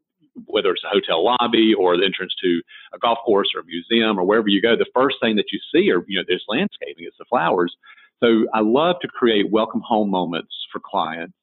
whether 0.46 0.72
it's 0.72 0.84
a 0.84 0.90
hotel 0.90 1.24
lobby 1.24 1.74
or 1.74 1.98
the 1.98 2.06
entrance 2.06 2.34
to 2.42 2.62
a 2.94 3.00
golf 3.00 3.20
course 3.26 3.50
or 3.56 3.62
a 3.62 3.66
museum 3.66 4.20
or 4.20 4.24
wherever 4.24 4.48
you 4.48 4.62
go, 4.62 4.76
the 4.76 4.86
first 4.94 5.18
thing 5.22 5.36
that 5.36 5.52
you 5.52 5.60
see 5.74 5.92
are, 5.92 6.04
you 6.08 6.18
know, 6.18 6.26
this 6.28 6.42
landscaping, 6.48 7.06
it's 7.06 7.18
the 7.18 7.26
flowers. 7.30 7.76
So 8.24 8.46
I 8.54 8.62
love 8.62 8.98
to 9.02 9.08
create 9.08 9.52
welcome 9.52 9.82
home 9.86 10.10
moments 10.10 10.54
for 10.72 10.80
clients. 10.84 11.34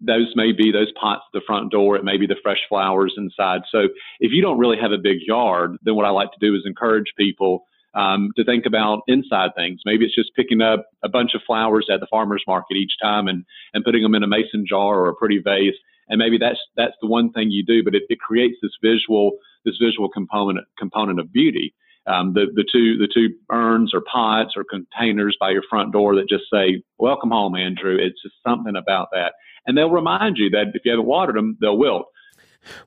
Those 0.00 0.32
may 0.34 0.50
be 0.50 0.72
those 0.72 0.90
pots 1.00 1.22
at 1.32 1.38
the 1.38 1.44
front 1.46 1.70
door. 1.70 1.96
It 1.96 2.04
may 2.04 2.16
be 2.16 2.26
the 2.26 2.40
fresh 2.42 2.58
flowers 2.68 3.14
inside. 3.16 3.62
So 3.70 3.88
if 4.18 4.32
you 4.32 4.42
don't 4.42 4.58
really 4.58 4.78
have 4.80 4.90
a 4.90 4.98
big 4.98 5.18
yard, 5.24 5.76
then 5.82 5.94
what 5.94 6.06
I 6.06 6.10
like 6.10 6.32
to 6.32 6.38
do 6.40 6.56
is 6.56 6.62
encourage 6.66 7.12
people 7.16 7.64
um, 7.94 8.30
to 8.36 8.44
think 8.44 8.66
about 8.66 9.02
inside 9.06 9.50
things. 9.54 9.80
Maybe 9.84 10.04
it's 10.04 10.14
just 10.14 10.34
picking 10.34 10.60
up 10.60 10.86
a 11.04 11.08
bunch 11.08 11.34
of 11.34 11.42
flowers 11.46 11.86
at 11.92 12.00
the 12.00 12.06
farmer's 12.10 12.42
market 12.46 12.76
each 12.76 12.94
time 13.00 13.28
and, 13.28 13.44
and 13.74 13.84
putting 13.84 14.02
them 14.02 14.14
in 14.14 14.22
a 14.22 14.26
mason 14.26 14.64
jar 14.66 15.00
or 15.00 15.08
a 15.08 15.14
pretty 15.14 15.38
vase 15.38 15.74
and 16.12 16.18
maybe 16.18 16.36
that's 16.38 16.60
that's 16.76 16.94
the 17.00 17.08
one 17.08 17.32
thing 17.32 17.50
you 17.50 17.64
do, 17.64 17.82
but 17.82 17.94
it, 17.94 18.02
it 18.10 18.20
creates 18.20 18.56
this 18.62 18.72
visual 18.82 19.32
this 19.64 19.76
visual 19.82 20.08
component 20.08 20.66
component 20.78 21.18
of 21.18 21.32
beauty. 21.32 21.74
Um, 22.06 22.34
the 22.34 22.46
the 22.54 22.64
two 22.70 22.98
the 22.98 23.08
two 23.12 23.30
urns 23.50 23.92
or 23.94 24.02
pots 24.02 24.52
or 24.54 24.62
containers 24.62 25.36
by 25.40 25.50
your 25.50 25.62
front 25.68 25.92
door 25.92 26.14
that 26.16 26.28
just 26.28 26.44
say 26.52 26.82
"Welcome 26.98 27.30
home, 27.30 27.56
Andrew." 27.56 27.96
It's 27.98 28.20
just 28.22 28.34
something 28.46 28.76
about 28.76 29.08
that, 29.12 29.32
and 29.66 29.76
they'll 29.76 29.90
remind 29.90 30.36
you 30.36 30.50
that 30.50 30.66
if 30.74 30.82
you 30.84 30.90
haven't 30.90 31.06
watered 31.06 31.36
them, 31.36 31.56
they'll 31.60 31.78
wilt. 31.78 32.06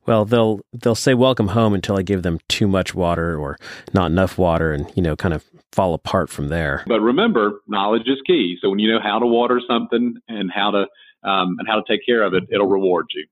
Well, 0.05 0.23
they'll 0.23 0.61
they'll 0.71 0.93
say 0.93 1.15
welcome 1.15 1.49
home 1.49 1.73
until 1.73 1.97
I 1.97 2.03
give 2.03 2.21
them 2.21 2.39
too 2.47 2.67
much 2.67 2.93
water 2.93 3.37
or 3.37 3.57
not 3.91 4.11
enough 4.11 4.37
water, 4.37 4.71
and 4.71 4.91
you 4.95 5.01
know, 5.01 5.15
kind 5.15 5.33
of 5.33 5.43
fall 5.71 5.95
apart 5.95 6.29
from 6.29 6.49
there. 6.49 6.83
But 6.85 7.01
remember, 7.01 7.61
knowledge 7.67 8.07
is 8.07 8.19
key. 8.27 8.57
So 8.61 8.69
when 8.69 8.79
you 8.79 8.91
know 8.91 8.99
how 9.01 9.17
to 9.17 9.25
water 9.25 9.59
something 9.67 10.15
and 10.27 10.51
how 10.53 10.71
to 10.71 10.85
um, 11.25 11.57
and 11.59 11.67
how 11.67 11.75
to 11.75 11.83
take 11.87 12.05
care 12.05 12.23
of 12.23 12.33
it, 12.33 12.43
it'll 12.51 12.67
reward 12.67 13.07
you. 13.13 13.25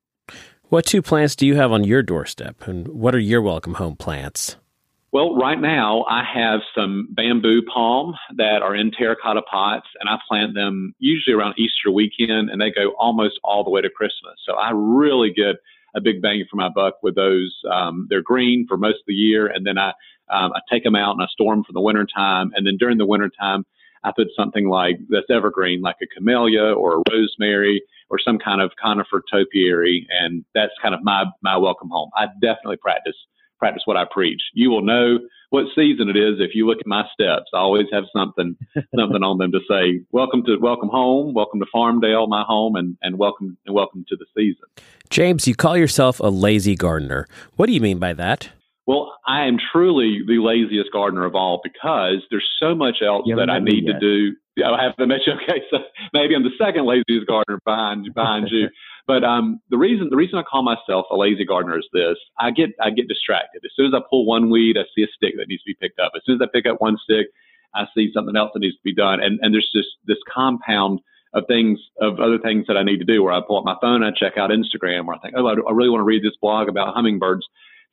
What 0.70 0.86
two 0.86 1.02
plants 1.02 1.36
do 1.36 1.46
you 1.46 1.56
have 1.56 1.72
on 1.72 1.84
your 1.84 2.02
doorstep, 2.02 2.68
and 2.68 2.88
what 2.88 3.14
are 3.14 3.20
your 3.20 3.42
welcome 3.42 3.76
home 3.76 3.96
plants? 3.96 4.56
Well, 5.12 5.36
right 5.36 5.62
now 5.62 6.06
I 6.10 6.24
have 6.24 6.62
some 6.76 7.08
bamboo 7.12 7.62
palm 7.72 8.16
that 8.38 8.64
are 8.64 8.76
in 8.76 8.90
terracotta 8.90 9.44
pots, 9.44 9.86
and 10.00 10.10
I 10.10 10.18
plant 10.28 10.56
them 10.56 10.96
usually 10.98 11.36
around 11.36 11.54
Easter 11.60 11.92
weekend, 11.92 12.50
and 12.50 12.60
they 12.60 12.72
go 12.72 12.96
almost 12.98 13.40
all 13.44 13.64
the 13.64 13.70
way 13.70 13.82
to 13.82 13.92
Christmas. 13.92 14.34
So 14.44 14.56
I 14.56 14.72
really 14.74 15.32
get 15.32 15.58
a 15.96 16.02
big 16.02 16.24
bang 16.24 16.44
for 16.50 16.56
my 16.56 16.70
buck 16.70 17.04
with 17.04 17.14
those. 17.14 17.56
Um, 17.72 18.08
they're 18.10 18.24
green 18.24 18.66
for 18.68 18.76
most 18.76 18.96
of 18.96 19.06
the 19.06 19.14
year, 19.14 19.46
and 19.46 19.64
then 19.64 19.78
I 19.78 19.90
um, 20.30 20.52
I 20.54 20.62
take 20.72 20.84
them 20.84 20.96
out 20.96 21.12
and 21.12 21.22
I 21.22 21.28
store 21.28 21.54
them 21.54 21.64
for 21.64 21.74
the 21.74 21.82
winter 21.82 22.08
time, 22.08 22.52
and 22.56 22.66
then 22.66 22.78
during 22.78 22.98
the 22.98 23.06
winter 23.06 23.30
time, 23.40 23.66
I 24.04 24.12
put 24.16 24.28
something 24.36 24.68
like 24.68 25.00
that's 25.10 25.30
evergreen, 25.30 25.82
like 25.82 25.98
a 26.02 26.08
camellia 26.08 26.74
or 26.74 26.98
a 26.98 27.04
rosemary 27.12 27.82
or 28.10 28.20
some 28.20 28.38
kind 28.38 28.62
of 28.62 28.72
conifer 28.82 29.24
topiary, 29.32 30.08
and 30.22 30.44
that's 30.54 30.74
kind 30.82 30.94
of 30.94 31.04
my 31.04 31.26
my 31.42 31.58
welcome 31.58 31.90
home. 31.90 32.10
I 32.16 32.28
definitely 32.42 32.78
practice 32.78 33.16
practice 33.60 33.84
what 33.86 33.96
I 33.96 34.04
preach. 34.12 34.42
You 34.54 34.70
will 34.70 34.82
know 34.82 35.20
what 35.50 35.66
season 35.76 36.10
it 36.10 36.18
is 36.18 36.40
if 36.40 36.54
you 36.54 36.68
look 36.68 36.80
at 36.80 36.88
my 36.88 37.06
steps. 37.14 37.46
I 37.54 37.60
always 37.60 37.86
have 37.94 38.04
something 38.14 38.58
something 38.96 39.24
on 39.24 39.38
them 39.38 39.52
to 39.52 39.60
say, 39.70 40.04
"Welcome 40.12 40.44
to 40.46 40.58
welcome 40.58 40.90
home, 40.90 41.34
welcome 41.34 41.60
to 41.60 41.68
Farmdale, 41.74 42.28
my 42.28 42.44
home, 42.44 42.76
and 42.76 42.98
and 43.02 43.18
welcome 43.18 43.58
and 43.66 43.74
welcome 43.74 44.06
to 44.10 44.16
the 44.16 44.26
season." 44.36 44.66
James, 45.10 45.48
you 45.48 45.56
call 45.56 45.78
yourself 45.78 46.20
a 46.20 46.28
lazy 46.28 46.76
gardener. 46.76 47.28
What 47.56 47.68
do 47.68 47.74
you 47.74 47.82
mean 47.82 48.00
by 48.00 48.14
that? 48.14 48.50
Well, 48.86 49.18
I 49.26 49.46
am 49.46 49.58
truly 49.72 50.20
the 50.28 50.40
laziest 50.40 50.92
gardener 50.92 51.24
of 51.24 51.36
all 51.36 51.62
because 51.64 52.18
there's 52.30 52.50
so 52.60 52.76
much 52.76 52.98
else 53.02 53.26
that 53.36 53.50
I 53.50 53.60
need 53.60 53.86
to 53.86 53.98
do. 54.00 54.36
I 54.64 54.84
have 54.84 54.96
to 54.98 55.08
mention, 55.08 55.40
okay, 55.44 55.62
so 55.72 55.78
maybe 56.14 56.36
I'm 56.36 56.44
the 56.44 56.58
second 56.58 56.86
laziest 56.86 57.28
gardener 57.28 57.60
behind 57.66 58.08
behind 58.14 58.50
you. 58.52 58.70
But 59.06 59.26
um, 59.26 59.60
the 59.70 59.78
reason 59.78 60.08
the 60.10 60.16
reason 60.16 60.40
I 60.40 60.44
call 60.44 60.64
myself 60.64 61.08
a 61.12 61.18
lazy 61.18 61.44
gardener 61.44 61.78
is 61.78 61.86
this: 61.92 62.16
I 62.40 62.52
get 62.52 62.70
I 62.82 62.90
get 62.90 63.10
distracted. 63.10 63.62
As 63.66 63.72
soon 63.76 63.88
as 63.88 63.94
I 63.94 64.00
pull 64.10 64.26
one 64.26 64.50
weed, 64.50 64.78
I 64.78 64.84
see 64.96 65.04
a 65.04 65.08
stick 65.14 65.34
that 65.38 65.50
needs 65.50 65.62
to 65.64 65.72
be 65.72 65.76
picked 65.82 66.00
up. 66.00 66.14
As 66.16 66.22
soon 66.26 66.36
as 66.36 66.42
I 66.42 66.48
pick 66.54 66.66
up 66.66 66.80
one 66.80 66.98
stick, 67.04 67.28
I 67.76 67.84
see 67.94 68.12
something 68.14 68.38
else 68.38 68.52
that 68.54 68.62
needs 68.62 68.78
to 68.78 68.82
be 68.82 68.96
done. 68.96 69.22
And 69.22 69.40
and 69.42 69.54
there's 69.54 69.70
just 69.76 69.90
this 70.06 70.20
compound 70.34 71.02
of 71.34 71.44
things 71.48 71.80
of 72.00 72.22
other 72.22 72.40
things 72.40 72.66
that 72.68 72.78
I 72.78 72.84
need 72.84 73.00
to 73.00 73.04
do. 73.04 73.24
Where 73.24 73.34
I 73.34 73.42
pull 73.46 73.58
up 73.58 73.66
my 73.66 73.76
phone, 73.82 74.04
and 74.04 74.06
I 74.06 74.18
check 74.18 74.38
out 74.38 74.52
Instagram, 74.52 75.08
or 75.08 75.16
I 75.16 75.20
think, 75.20 75.34
oh, 75.36 75.48
I, 75.48 75.52
I 75.52 75.74
really 75.74 75.90
want 75.90 76.00
to 76.00 76.06
read 76.06 76.24
this 76.24 76.38
blog 76.42 76.70
about 76.70 76.94
hummingbirds. 76.94 77.46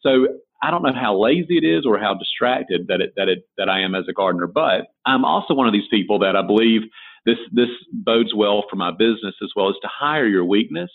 So 0.03 0.29
I 0.63 0.71
don't 0.71 0.83
know 0.83 0.93
how 0.95 1.19
lazy 1.19 1.57
it 1.57 1.65
is 1.65 1.87
or 1.87 1.99
how 1.99 2.15
distracted 2.15 2.87
that 2.89 3.01
it 3.01 3.15
that 3.17 3.29
it 3.29 3.45
that 3.57 3.69
I 3.69 3.81
am 3.81 3.95
as 3.95 4.05
a 4.09 4.13
gardener, 4.13 4.47
but 4.47 4.87
I'm 5.07 5.25
also 5.25 5.55
one 5.55 5.67
of 5.67 5.73
these 5.73 5.89
people 5.91 6.19
that 6.21 6.37
I 6.37 6.43
believe 6.43 6.83
this 7.25 7.39
this 7.53 7.69
bodes 7.93 8.35
well 8.35 8.65
for 8.69 8.77
my 8.77 8.91
business 8.91 9.35
as 9.43 9.51
well 9.57 9.69
as 9.69 9.77
to 9.83 9.89
hire 9.89 10.27
your 10.27 10.45
weakness. 10.45 10.91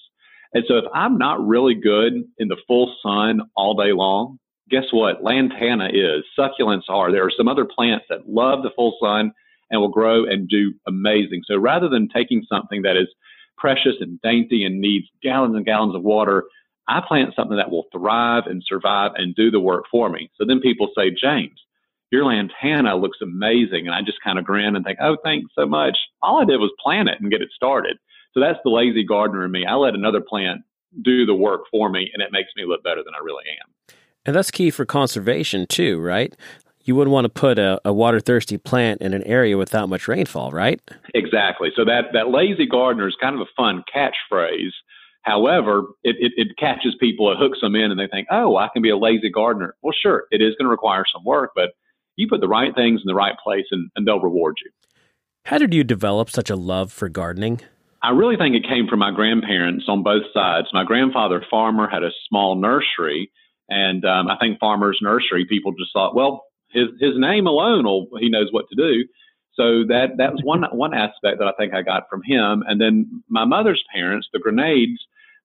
And 0.53 0.63
so 0.67 0.77
if 0.77 0.85
I'm 0.93 1.17
not 1.17 1.45
really 1.45 1.75
good 1.75 2.13
in 2.37 2.47
the 2.47 2.57
full 2.67 2.95
sun 3.03 3.41
all 3.57 3.75
day 3.75 3.91
long, 3.91 4.39
guess 4.69 4.85
what? 4.91 5.23
Lantana 5.23 5.89
is. 5.91 6.23
Succulents 6.37 6.89
are. 6.89 7.11
There 7.11 7.25
are 7.25 7.31
some 7.35 7.47
other 7.47 7.65
plants 7.65 8.05
that 8.09 8.29
love 8.29 8.63
the 8.63 8.71
full 8.75 8.97
sun 9.01 9.31
and 9.69 9.81
will 9.81 9.89
grow 9.89 10.25
and 10.25 10.47
do 10.47 10.73
amazing. 10.87 11.41
So 11.45 11.57
rather 11.57 11.89
than 11.89 12.07
taking 12.07 12.43
something 12.47 12.83
that 12.83 12.95
is 12.95 13.07
precious 13.57 13.95
and 13.99 14.19
dainty 14.21 14.63
and 14.63 14.79
needs 14.79 15.07
gallons 15.23 15.55
and 15.55 15.65
gallons 15.65 15.95
of 15.95 16.03
water 16.03 16.43
I 16.87 17.01
plant 17.07 17.33
something 17.35 17.57
that 17.57 17.71
will 17.71 17.87
thrive 17.91 18.43
and 18.45 18.63
survive 18.65 19.11
and 19.15 19.35
do 19.35 19.49
the 19.49 19.59
work 19.59 19.85
for 19.89 20.09
me. 20.09 20.29
So 20.37 20.45
then 20.45 20.59
people 20.59 20.89
say, 20.95 21.09
James, 21.09 21.59
your 22.11 22.25
lantana 22.25 22.95
looks 22.95 23.17
amazing. 23.21 23.87
And 23.87 23.95
I 23.95 24.01
just 24.01 24.21
kind 24.23 24.37
of 24.37 24.45
grin 24.45 24.75
and 24.75 24.85
think, 24.85 24.99
oh, 25.01 25.17
thanks 25.23 25.51
so 25.57 25.65
much. 25.65 25.97
All 26.21 26.41
I 26.41 26.45
did 26.45 26.59
was 26.59 26.71
plant 26.81 27.09
it 27.09 27.19
and 27.19 27.31
get 27.31 27.41
it 27.41 27.49
started. 27.55 27.97
So 28.33 28.39
that's 28.39 28.59
the 28.63 28.69
lazy 28.69 29.03
gardener 29.03 29.45
in 29.45 29.51
me. 29.51 29.65
I 29.65 29.75
let 29.75 29.95
another 29.95 30.21
plant 30.21 30.61
do 31.01 31.25
the 31.25 31.35
work 31.35 31.61
for 31.71 31.89
me 31.89 32.09
and 32.13 32.21
it 32.21 32.31
makes 32.31 32.49
me 32.55 32.65
look 32.65 32.83
better 32.83 33.03
than 33.03 33.13
I 33.15 33.23
really 33.23 33.43
am. 33.61 33.95
And 34.25 34.35
that's 34.35 34.51
key 34.51 34.71
for 34.71 34.85
conservation 34.85 35.65
too, 35.67 35.99
right? 35.99 36.35
You 36.83 36.95
wouldn't 36.95 37.13
want 37.13 37.25
to 37.25 37.29
put 37.29 37.57
a, 37.57 37.81
a 37.83 37.91
water 37.91 38.19
thirsty 38.19 38.57
plant 38.57 39.01
in 39.01 39.13
an 39.13 39.23
area 39.23 39.57
without 39.57 39.89
much 39.89 40.07
rainfall, 40.07 40.51
right? 40.51 40.79
Exactly. 41.15 41.69
So 41.75 41.83
that, 41.85 42.13
that 42.13 42.29
lazy 42.29 42.67
gardener 42.67 43.07
is 43.07 43.15
kind 43.19 43.35
of 43.35 43.41
a 43.41 43.51
fun 43.57 43.83
catchphrase 43.93 44.71
However, 45.25 45.85
it, 46.03 46.15
it, 46.19 46.33
it, 46.37 46.57
catches 46.57 46.95
people, 46.99 47.31
it 47.31 47.39
hooks 47.39 47.59
them 47.59 47.75
in, 47.75 47.89
and 47.89 47.99
they 47.99 48.07
think, 48.07 48.27
oh, 48.29 48.57
I 48.57 48.69
can 48.71 48.83
be 48.83 48.91
a 48.91 48.97
lazy 48.97 49.31
gardener. 49.31 49.75
Well, 49.81 49.93
sure, 49.99 50.25
it 50.29 50.39
is 50.39 50.53
going 50.55 50.65
to 50.65 50.69
require 50.69 51.03
some 51.11 51.23
work, 51.25 51.51
but 51.55 51.71
you 52.15 52.27
put 52.27 52.41
the 52.41 52.47
right 52.47 52.75
things 52.75 53.01
in 53.01 53.07
the 53.07 53.15
right 53.15 53.33
place 53.43 53.65
and, 53.71 53.89
and 53.95 54.07
they'll 54.07 54.19
reward 54.19 54.57
you. 54.63 54.69
How 55.45 55.57
did 55.57 55.73
you 55.73 55.83
develop 55.83 56.29
such 56.29 56.51
a 56.51 56.55
love 56.55 56.91
for 56.91 57.09
gardening? 57.09 57.61
I 58.03 58.11
really 58.11 58.37
think 58.37 58.55
it 58.55 58.67
came 58.69 58.87
from 58.87 58.99
my 58.99 59.09
grandparents 59.09 59.85
on 59.87 60.03
both 60.03 60.23
sides. 60.31 60.67
My 60.73 60.83
grandfather, 60.83 61.43
farmer, 61.49 61.89
had 61.89 62.03
a 62.03 62.11
small 62.29 62.55
nursery, 62.55 63.31
and 63.67 64.05
um, 64.05 64.27
I 64.27 64.37
think 64.39 64.59
farmers' 64.59 64.99
nursery 65.01 65.45
people 65.49 65.71
just 65.71 65.91
thought, 65.91 66.15
well, 66.15 66.43
his 66.69 66.89
his 66.99 67.13
name 67.15 67.47
alone, 67.47 67.85
will, 67.85 68.07
he 68.19 68.29
knows 68.29 68.49
what 68.51 68.65
to 68.69 68.75
do. 68.75 69.05
So 69.55 69.85
that 69.87 70.17
that 70.17 70.33
was 70.33 70.41
one 70.43 70.63
one 70.71 70.93
aspect 70.93 71.39
that 71.39 71.47
I 71.47 71.53
think 71.57 71.73
I 71.73 71.81
got 71.81 72.03
from 72.09 72.21
him. 72.23 72.63
And 72.67 72.79
then 72.79 73.23
my 73.27 73.45
mother's 73.45 73.83
parents, 73.93 74.27
the 74.31 74.39
Grenades, 74.39 74.99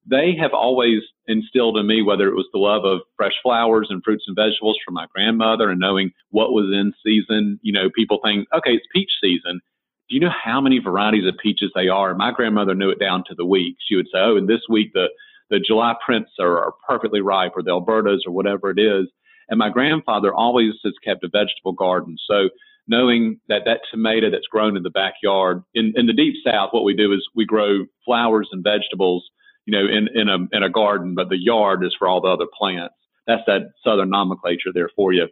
they 0.06 0.34
have 0.40 0.52
always 0.52 1.00
instilled 1.26 1.76
in 1.78 1.86
me, 1.86 2.02
whether 2.02 2.28
it 2.28 2.34
was 2.34 2.48
the 2.52 2.58
love 2.58 2.84
of 2.84 3.00
fresh 3.16 3.34
flowers 3.42 3.88
and 3.90 4.02
fruits 4.02 4.24
and 4.26 4.36
vegetables 4.36 4.78
from 4.84 4.94
my 4.94 5.06
grandmother 5.14 5.70
and 5.70 5.80
knowing 5.80 6.10
what 6.30 6.52
was 6.52 6.66
in 6.72 6.92
season. 7.04 7.58
You 7.62 7.72
know, 7.72 7.90
people 7.94 8.18
think, 8.24 8.48
okay, 8.54 8.72
it's 8.72 8.86
peach 8.92 9.10
season. 9.22 9.60
Do 10.08 10.16
you 10.16 10.20
know 10.20 10.32
how 10.42 10.60
many 10.60 10.78
varieties 10.78 11.26
of 11.26 11.38
peaches 11.38 11.70
they 11.74 11.88
are? 11.88 12.14
My 12.14 12.32
grandmother 12.32 12.74
knew 12.74 12.90
it 12.90 12.98
down 12.98 13.24
to 13.28 13.34
the 13.34 13.46
week. 13.46 13.76
She 13.86 13.94
would 13.94 14.06
say, 14.06 14.18
oh, 14.18 14.36
and 14.36 14.48
this 14.48 14.62
week 14.68 14.92
the, 14.92 15.06
the 15.50 15.60
July 15.60 15.94
Prince 16.04 16.28
are, 16.40 16.58
are 16.58 16.72
perfectly 16.88 17.20
ripe 17.20 17.52
or 17.54 17.62
the 17.62 17.70
Elbertas 17.70 18.20
or 18.26 18.32
whatever 18.32 18.70
it 18.70 18.78
is. 18.78 19.06
And 19.48 19.58
my 19.58 19.68
grandfather 19.68 20.34
always 20.34 20.72
has 20.84 20.94
kept 21.04 21.24
a 21.24 21.28
vegetable 21.28 21.72
garden. 21.72 22.16
So 22.28 22.48
knowing 22.88 23.38
that 23.48 23.62
that 23.66 23.80
tomato 23.90 24.30
that's 24.30 24.46
grown 24.50 24.76
in 24.76 24.82
the 24.82 24.90
backyard 24.90 25.62
in, 25.74 25.92
in 25.94 26.06
the 26.06 26.12
deep 26.12 26.34
south, 26.44 26.70
what 26.72 26.84
we 26.84 26.94
do 26.94 27.12
is 27.12 27.28
we 27.34 27.44
grow 27.44 27.84
flowers 28.04 28.48
and 28.50 28.64
vegetables 28.64 29.28
you 29.66 29.72
know, 29.72 29.86
in, 29.86 30.08
in 30.14 30.28
a 30.28 30.38
in 30.56 30.62
a 30.62 30.70
garden, 30.70 31.14
but 31.14 31.28
the 31.28 31.38
yard 31.38 31.84
is 31.84 31.94
for 31.98 32.08
all 32.08 32.20
the 32.20 32.28
other 32.28 32.46
plants. 32.58 32.94
That's 33.26 33.42
that 33.46 33.72
southern 33.84 34.10
nomenclature 34.10 34.72
there 34.74 34.90
for 34.96 35.12
you. 35.12 35.28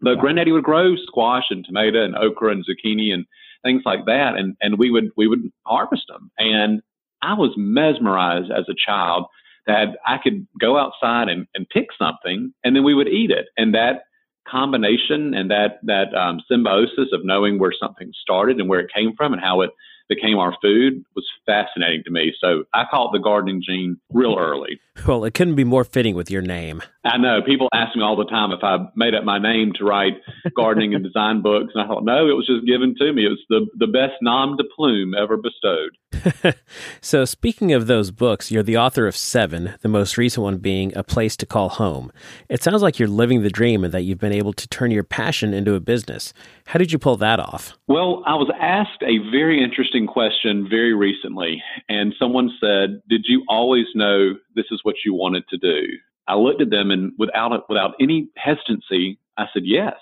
But 0.00 0.18
Granddaddy 0.18 0.52
would 0.52 0.64
grow 0.64 0.96
squash 0.96 1.44
and 1.50 1.64
tomato 1.64 2.04
and 2.04 2.16
okra 2.16 2.52
and 2.52 2.64
zucchini 2.64 3.12
and 3.12 3.26
things 3.62 3.82
like 3.84 4.06
that, 4.06 4.36
and 4.36 4.56
and 4.60 4.78
we 4.78 4.90
would 4.90 5.10
we 5.16 5.26
would 5.26 5.50
harvest 5.66 6.04
them. 6.08 6.30
And 6.38 6.82
I 7.22 7.34
was 7.34 7.54
mesmerized 7.56 8.50
as 8.50 8.64
a 8.68 8.74
child 8.74 9.26
that 9.66 9.96
I 10.06 10.18
could 10.22 10.46
go 10.60 10.78
outside 10.78 11.28
and, 11.28 11.46
and 11.54 11.68
pick 11.68 11.88
something, 11.98 12.52
and 12.62 12.76
then 12.76 12.84
we 12.84 12.94
would 12.94 13.08
eat 13.08 13.30
it. 13.30 13.46
And 13.56 13.74
that 13.74 14.02
combination 14.46 15.34
and 15.34 15.50
that 15.50 15.78
that 15.84 16.14
um, 16.14 16.40
symbiosis 16.50 17.08
of 17.12 17.24
knowing 17.24 17.58
where 17.58 17.72
something 17.78 18.12
started 18.20 18.58
and 18.58 18.68
where 18.68 18.80
it 18.80 18.92
came 18.94 19.14
from 19.16 19.32
and 19.32 19.42
how 19.42 19.62
it 19.62 19.70
became 20.08 20.38
our 20.38 20.54
food 20.60 21.04
was 21.14 21.26
fascinating 21.46 22.02
to 22.04 22.10
me. 22.10 22.34
So 22.40 22.64
I 22.74 22.84
caught 22.90 23.12
the 23.12 23.18
gardening 23.18 23.62
gene 23.66 23.98
real 24.12 24.36
early. 24.38 24.80
Well, 25.06 25.24
it 25.24 25.34
couldn't 25.34 25.56
be 25.56 25.64
more 25.64 25.84
fitting 25.84 26.14
with 26.14 26.30
your 26.30 26.42
name. 26.42 26.82
I 27.04 27.18
know. 27.18 27.42
People 27.42 27.68
ask 27.74 27.94
me 27.94 28.02
all 28.02 28.16
the 28.16 28.24
time 28.24 28.50
if 28.50 28.64
I 28.64 28.78
made 28.96 29.14
up 29.14 29.24
my 29.24 29.38
name 29.38 29.72
to 29.76 29.84
write 29.84 30.14
gardening 30.56 30.94
and 30.94 31.04
design 31.04 31.42
books. 31.42 31.72
And 31.74 31.82
I 31.82 31.86
thought, 31.86 32.04
no, 32.04 32.28
it 32.28 32.32
was 32.32 32.46
just 32.46 32.66
given 32.66 32.94
to 32.98 33.12
me. 33.12 33.26
It 33.26 33.28
was 33.28 33.44
the, 33.50 33.66
the 33.76 33.86
best 33.86 34.14
nom 34.22 34.56
de 34.56 34.64
plume 34.74 35.14
ever 35.14 35.36
bestowed. 35.36 36.54
so, 37.02 37.24
speaking 37.24 37.72
of 37.72 37.86
those 37.86 38.10
books, 38.10 38.50
you're 38.50 38.62
the 38.62 38.78
author 38.78 39.06
of 39.06 39.16
seven, 39.16 39.74
the 39.82 39.88
most 39.88 40.16
recent 40.16 40.42
one 40.42 40.58
being 40.58 40.96
A 40.96 41.02
Place 41.02 41.36
to 41.38 41.46
Call 41.46 41.68
Home. 41.70 42.10
It 42.48 42.62
sounds 42.62 42.82
like 42.82 42.98
you're 42.98 43.08
living 43.08 43.42
the 43.42 43.50
dream 43.50 43.84
and 43.84 43.92
that 43.92 44.02
you've 44.02 44.18
been 44.18 44.32
able 44.32 44.54
to 44.54 44.68
turn 44.68 44.90
your 44.90 45.04
passion 45.04 45.52
into 45.52 45.74
a 45.74 45.80
business. 45.80 46.32
How 46.66 46.78
did 46.78 46.92
you 46.92 46.98
pull 46.98 47.16
that 47.18 47.38
off? 47.40 47.76
Well, 47.86 48.22
I 48.26 48.34
was 48.34 48.50
asked 48.60 49.02
a 49.02 49.18
very 49.30 49.62
interesting 49.62 50.06
question 50.06 50.66
very 50.70 50.94
recently, 50.94 51.62
and 51.88 52.14
someone 52.18 52.50
said, 52.60 53.02
Did 53.10 53.24
you 53.28 53.44
always 53.48 53.86
know 53.94 54.34
this 54.54 54.66
is 54.70 54.80
what 54.82 54.96
you 55.04 55.12
wanted 55.12 55.44
to 55.48 55.58
do? 55.58 55.98
I 56.26 56.36
looked 56.36 56.62
at 56.62 56.70
them 56.70 56.90
and 56.90 57.12
without 57.18 57.68
without 57.68 57.94
any 58.00 58.28
hesitancy, 58.36 59.18
I 59.36 59.46
said 59.52 59.62
yes. 59.64 59.94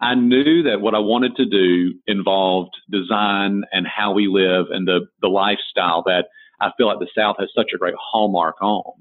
I 0.00 0.14
knew 0.14 0.62
that 0.62 0.80
what 0.80 0.94
I 0.94 1.00
wanted 1.00 1.34
to 1.36 1.44
do 1.44 1.94
involved 2.06 2.76
design 2.90 3.62
and 3.72 3.86
how 3.86 4.12
we 4.12 4.28
live 4.28 4.66
and 4.70 4.86
the 4.86 5.06
the 5.20 5.28
lifestyle 5.28 6.02
that 6.04 6.26
I 6.60 6.70
feel 6.76 6.86
like 6.86 6.98
the 6.98 7.08
South 7.16 7.36
has 7.38 7.48
such 7.54 7.70
a 7.74 7.78
great 7.78 7.94
hallmark 7.98 8.56
on. 8.60 8.92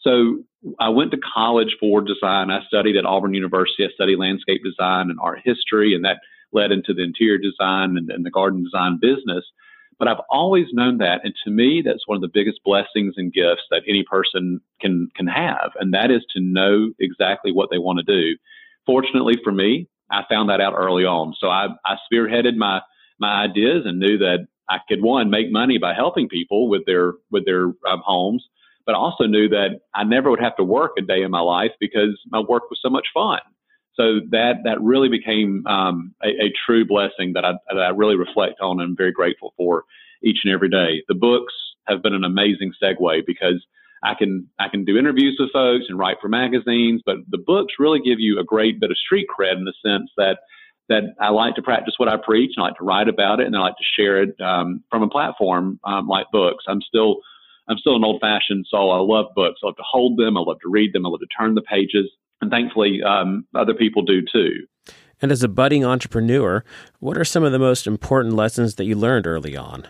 So 0.00 0.44
I 0.78 0.88
went 0.88 1.10
to 1.12 1.18
college 1.18 1.76
for 1.80 2.00
design. 2.00 2.50
I 2.50 2.60
studied 2.66 2.96
at 2.96 3.06
Auburn 3.06 3.34
University. 3.34 3.84
I 3.84 3.88
studied 3.94 4.18
landscape 4.18 4.62
design 4.64 5.10
and 5.10 5.18
art 5.20 5.40
history, 5.44 5.94
and 5.94 6.04
that 6.04 6.18
led 6.52 6.72
into 6.72 6.94
the 6.94 7.02
interior 7.02 7.38
design 7.38 7.96
and, 7.96 8.10
and 8.10 8.24
the 8.24 8.30
garden 8.30 8.64
design 8.64 8.98
business. 9.00 9.44
But 9.98 10.08
I've 10.08 10.20
always 10.28 10.66
known 10.72 10.98
that, 10.98 11.22
and 11.24 11.34
to 11.44 11.50
me, 11.50 11.82
that's 11.84 12.06
one 12.06 12.16
of 12.16 12.22
the 12.22 12.30
biggest 12.32 12.60
blessings 12.64 13.14
and 13.16 13.32
gifts 13.32 13.62
that 13.70 13.82
any 13.88 14.04
person 14.04 14.60
can 14.80 15.08
can 15.16 15.26
have, 15.26 15.72
and 15.80 15.94
that 15.94 16.10
is 16.10 16.22
to 16.34 16.40
know 16.40 16.92
exactly 16.98 17.52
what 17.52 17.70
they 17.70 17.78
want 17.78 17.98
to 17.98 18.04
do. 18.04 18.36
Fortunately 18.84 19.38
for 19.42 19.52
me, 19.52 19.88
I 20.10 20.22
found 20.28 20.50
that 20.50 20.60
out 20.60 20.74
early 20.76 21.04
on, 21.04 21.34
so 21.38 21.48
I, 21.48 21.68
I 21.86 21.96
spearheaded 22.12 22.56
my 22.56 22.80
my 23.18 23.42
ideas 23.42 23.82
and 23.86 23.98
knew 23.98 24.18
that 24.18 24.46
I 24.68 24.78
could 24.88 25.02
one 25.02 25.30
make 25.30 25.50
money 25.50 25.78
by 25.78 25.94
helping 25.94 26.28
people 26.28 26.68
with 26.68 26.84
their 26.86 27.14
with 27.30 27.46
their 27.46 27.66
um, 27.88 28.02
homes, 28.04 28.44
but 28.84 28.94
also 28.94 29.24
knew 29.24 29.48
that 29.48 29.80
I 29.94 30.04
never 30.04 30.30
would 30.30 30.40
have 30.40 30.56
to 30.56 30.64
work 30.64 30.92
a 30.98 31.02
day 31.02 31.22
in 31.22 31.30
my 31.30 31.40
life 31.40 31.72
because 31.80 32.20
my 32.30 32.40
work 32.40 32.68
was 32.70 32.80
so 32.82 32.90
much 32.90 33.06
fun. 33.14 33.40
So 33.96 34.20
that 34.30 34.58
that 34.64 34.80
really 34.80 35.08
became 35.08 35.66
um, 35.66 36.14
a, 36.22 36.28
a, 36.28 36.52
true 36.66 36.84
blessing 36.86 37.32
that 37.34 37.44
I, 37.44 37.52
that 37.72 37.80
I 37.80 37.88
really 37.88 38.16
reflect 38.16 38.60
on 38.60 38.80
and 38.80 38.90
I'm 38.90 38.96
very 38.96 39.12
grateful 39.12 39.54
for 39.56 39.84
each 40.22 40.38
and 40.44 40.52
every 40.52 40.68
day. 40.68 41.02
The 41.08 41.14
books 41.14 41.54
have 41.88 42.02
been 42.02 42.14
an 42.14 42.24
amazing 42.24 42.72
segue 42.82 43.24
because 43.26 43.64
I 44.02 44.14
can 44.14 44.48
I 44.58 44.68
can 44.68 44.84
do 44.84 44.98
interviews 44.98 45.36
with 45.38 45.52
folks 45.52 45.86
and 45.88 45.98
write 45.98 46.18
for 46.20 46.28
magazines, 46.28 47.02
but 47.04 47.16
the 47.30 47.38
books 47.38 47.74
really 47.78 48.00
give 48.00 48.20
you 48.20 48.38
a 48.38 48.44
great 48.44 48.80
bit 48.80 48.90
of 48.90 48.98
street 48.98 49.26
cred 49.28 49.56
in 49.56 49.64
the 49.64 49.74
sense 49.84 50.10
that 50.16 50.38
that 50.88 51.02
I 51.20 51.30
like 51.30 51.56
to 51.56 51.62
practice 51.62 51.94
what 51.96 52.08
I 52.08 52.16
preach, 52.16 52.52
and 52.56 52.62
I 52.62 52.68
like 52.68 52.78
to 52.78 52.84
write 52.84 53.08
about 53.08 53.40
it, 53.40 53.46
and 53.46 53.56
I 53.56 53.60
like 53.60 53.76
to 53.76 54.00
share 54.00 54.22
it 54.22 54.40
um, 54.40 54.84
from 54.90 55.02
a 55.02 55.08
platform 55.08 55.80
um, 55.84 56.06
like 56.06 56.26
books. 56.32 56.64
I'm 56.68 56.82
still 56.82 57.16
I'm 57.68 57.78
still 57.78 57.96
an 57.96 58.04
old 58.04 58.20
fashioned 58.20 58.66
soul. 58.68 58.92
I 58.92 58.98
love 58.98 59.34
books. 59.34 59.60
I 59.62 59.66
love 59.66 59.76
to 59.76 59.82
hold 59.82 60.18
them. 60.18 60.36
I 60.36 60.40
love 60.40 60.60
to 60.62 60.70
read 60.70 60.92
them. 60.92 61.06
I 61.06 61.08
love 61.08 61.20
to 61.20 61.26
turn 61.26 61.54
the 61.54 61.62
pages, 61.62 62.08
and 62.40 62.50
thankfully, 62.50 63.02
um, 63.02 63.46
other 63.54 63.74
people 63.74 64.02
do 64.02 64.22
too. 64.22 64.66
And 65.22 65.32
as 65.32 65.42
a 65.42 65.48
budding 65.48 65.84
entrepreneur, 65.84 66.62
what 67.00 67.16
are 67.16 67.24
some 67.24 67.42
of 67.42 67.52
the 67.52 67.58
most 67.58 67.86
important 67.86 68.34
lessons 68.34 68.74
that 68.74 68.84
you 68.84 68.94
learned 68.94 69.26
early 69.26 69.56
on? 69.56 69.86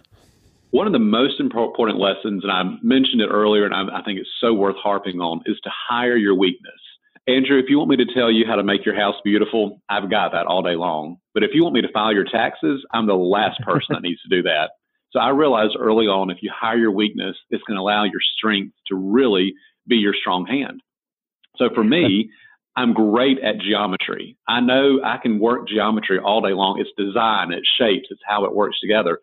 One 0.70 0.86
of 0.86 0.92
the 0.92 0.98
most 0.98 1.40
important 1.40 1.98
lessons, 1.98 2.44
and 2.44 2.52
I 2.52 2.62
mentioned 2.82 3.22
it 3.22 3.28
earlier, 3.30 3.64
and 3.64 3.74
I, 3.74 3.98
I 3.98 4.02
think 4.02 4.20
it's 4.20 4.28
so 4.40 4.52
worth 4.52 4.76
harping 4.76 5.20
on, 5.20 5.40
is 5.46 5.58
to 5.64 5.70
hire 5.88 6.16
your 6.16 6.34
weakness. 6.34 6.74
Andrew, 7.28 7.58
if 7.58 7.66
you 7.68 7.78
want 7.78 7.90
me 7.90 7.96
to 7.96 8.14
tell 8.14 8.30
you 8.30 8.44
how 8.46 8.54
to 8.54 8.62
make 8.62 8.84
your 8.86 8.94
house 8.94 9.16
beautiful, 9.24 9.80
I've 9.88 10.08
got 10.10 10.30
that 10.32 10.46
all 10.46 10.62
day 10.62 10.76
long. 10.76 11.16
But 11.34 11.42
if 11.42 11.50
you 11.54 11.64
want 11.64 11.74
me 11.74 11.82
to 11.82 11.90
file 11.92 12.12
your 12.12 12.24
taxes, 12.24 12.84
I'm 12.92 13.06
the 13.06 13.14
last 13.14 13.60
person 13.62 13.94
that 13.94 14.02
needs 14.02 14.22
to 14.22 14.28
do 14.28 14.42
that. 14.42 14.70
So 15.10 15.18
I 15.18 15.30
realized 15.30 15.76
early 15.78 16.06
on, 16.06 16.30
if 16.30 16.38
you 16.40 16.52
hire 16.54 16.76
your 16.76 16.92
weakness, 16.92 17.36
it's 17.50 17.62
going 17.64 17.76
to 17.76 17.80
allow 17.80 18.04
your 18.04 18.20
strength 18.36 18.74
to 18.88 18.94
really 18.94 19.54
be 19.88 19.96
your 19.96 20.14
strong 20.14 20.46
hand. 20.46 20.82
So 21.58 21.70
for 21.74 21.84
me, 21.84 22.30
I'm 22.76 22.92
great 22.92 23.38
at 23.40 23.58
geometry. 23.58 24.36
I 24.46 24.60
know 24.60 25.00
I 25.02 25.16
can 25.16 25.38
work 25.38 25.68
geometry 25.68 26.18
all 26.18 26.42
day 26.42 26.52
long. 26.52 26.78
It's 26.78 26.90
design, 26.96 27.52
it's 27.52 27.68
shapes, 27.78 28.08
it's 28.10 28.20
how 28.26 28.44
it 28.44 28.54
works 28.54 28.78
together. 28.80 29.18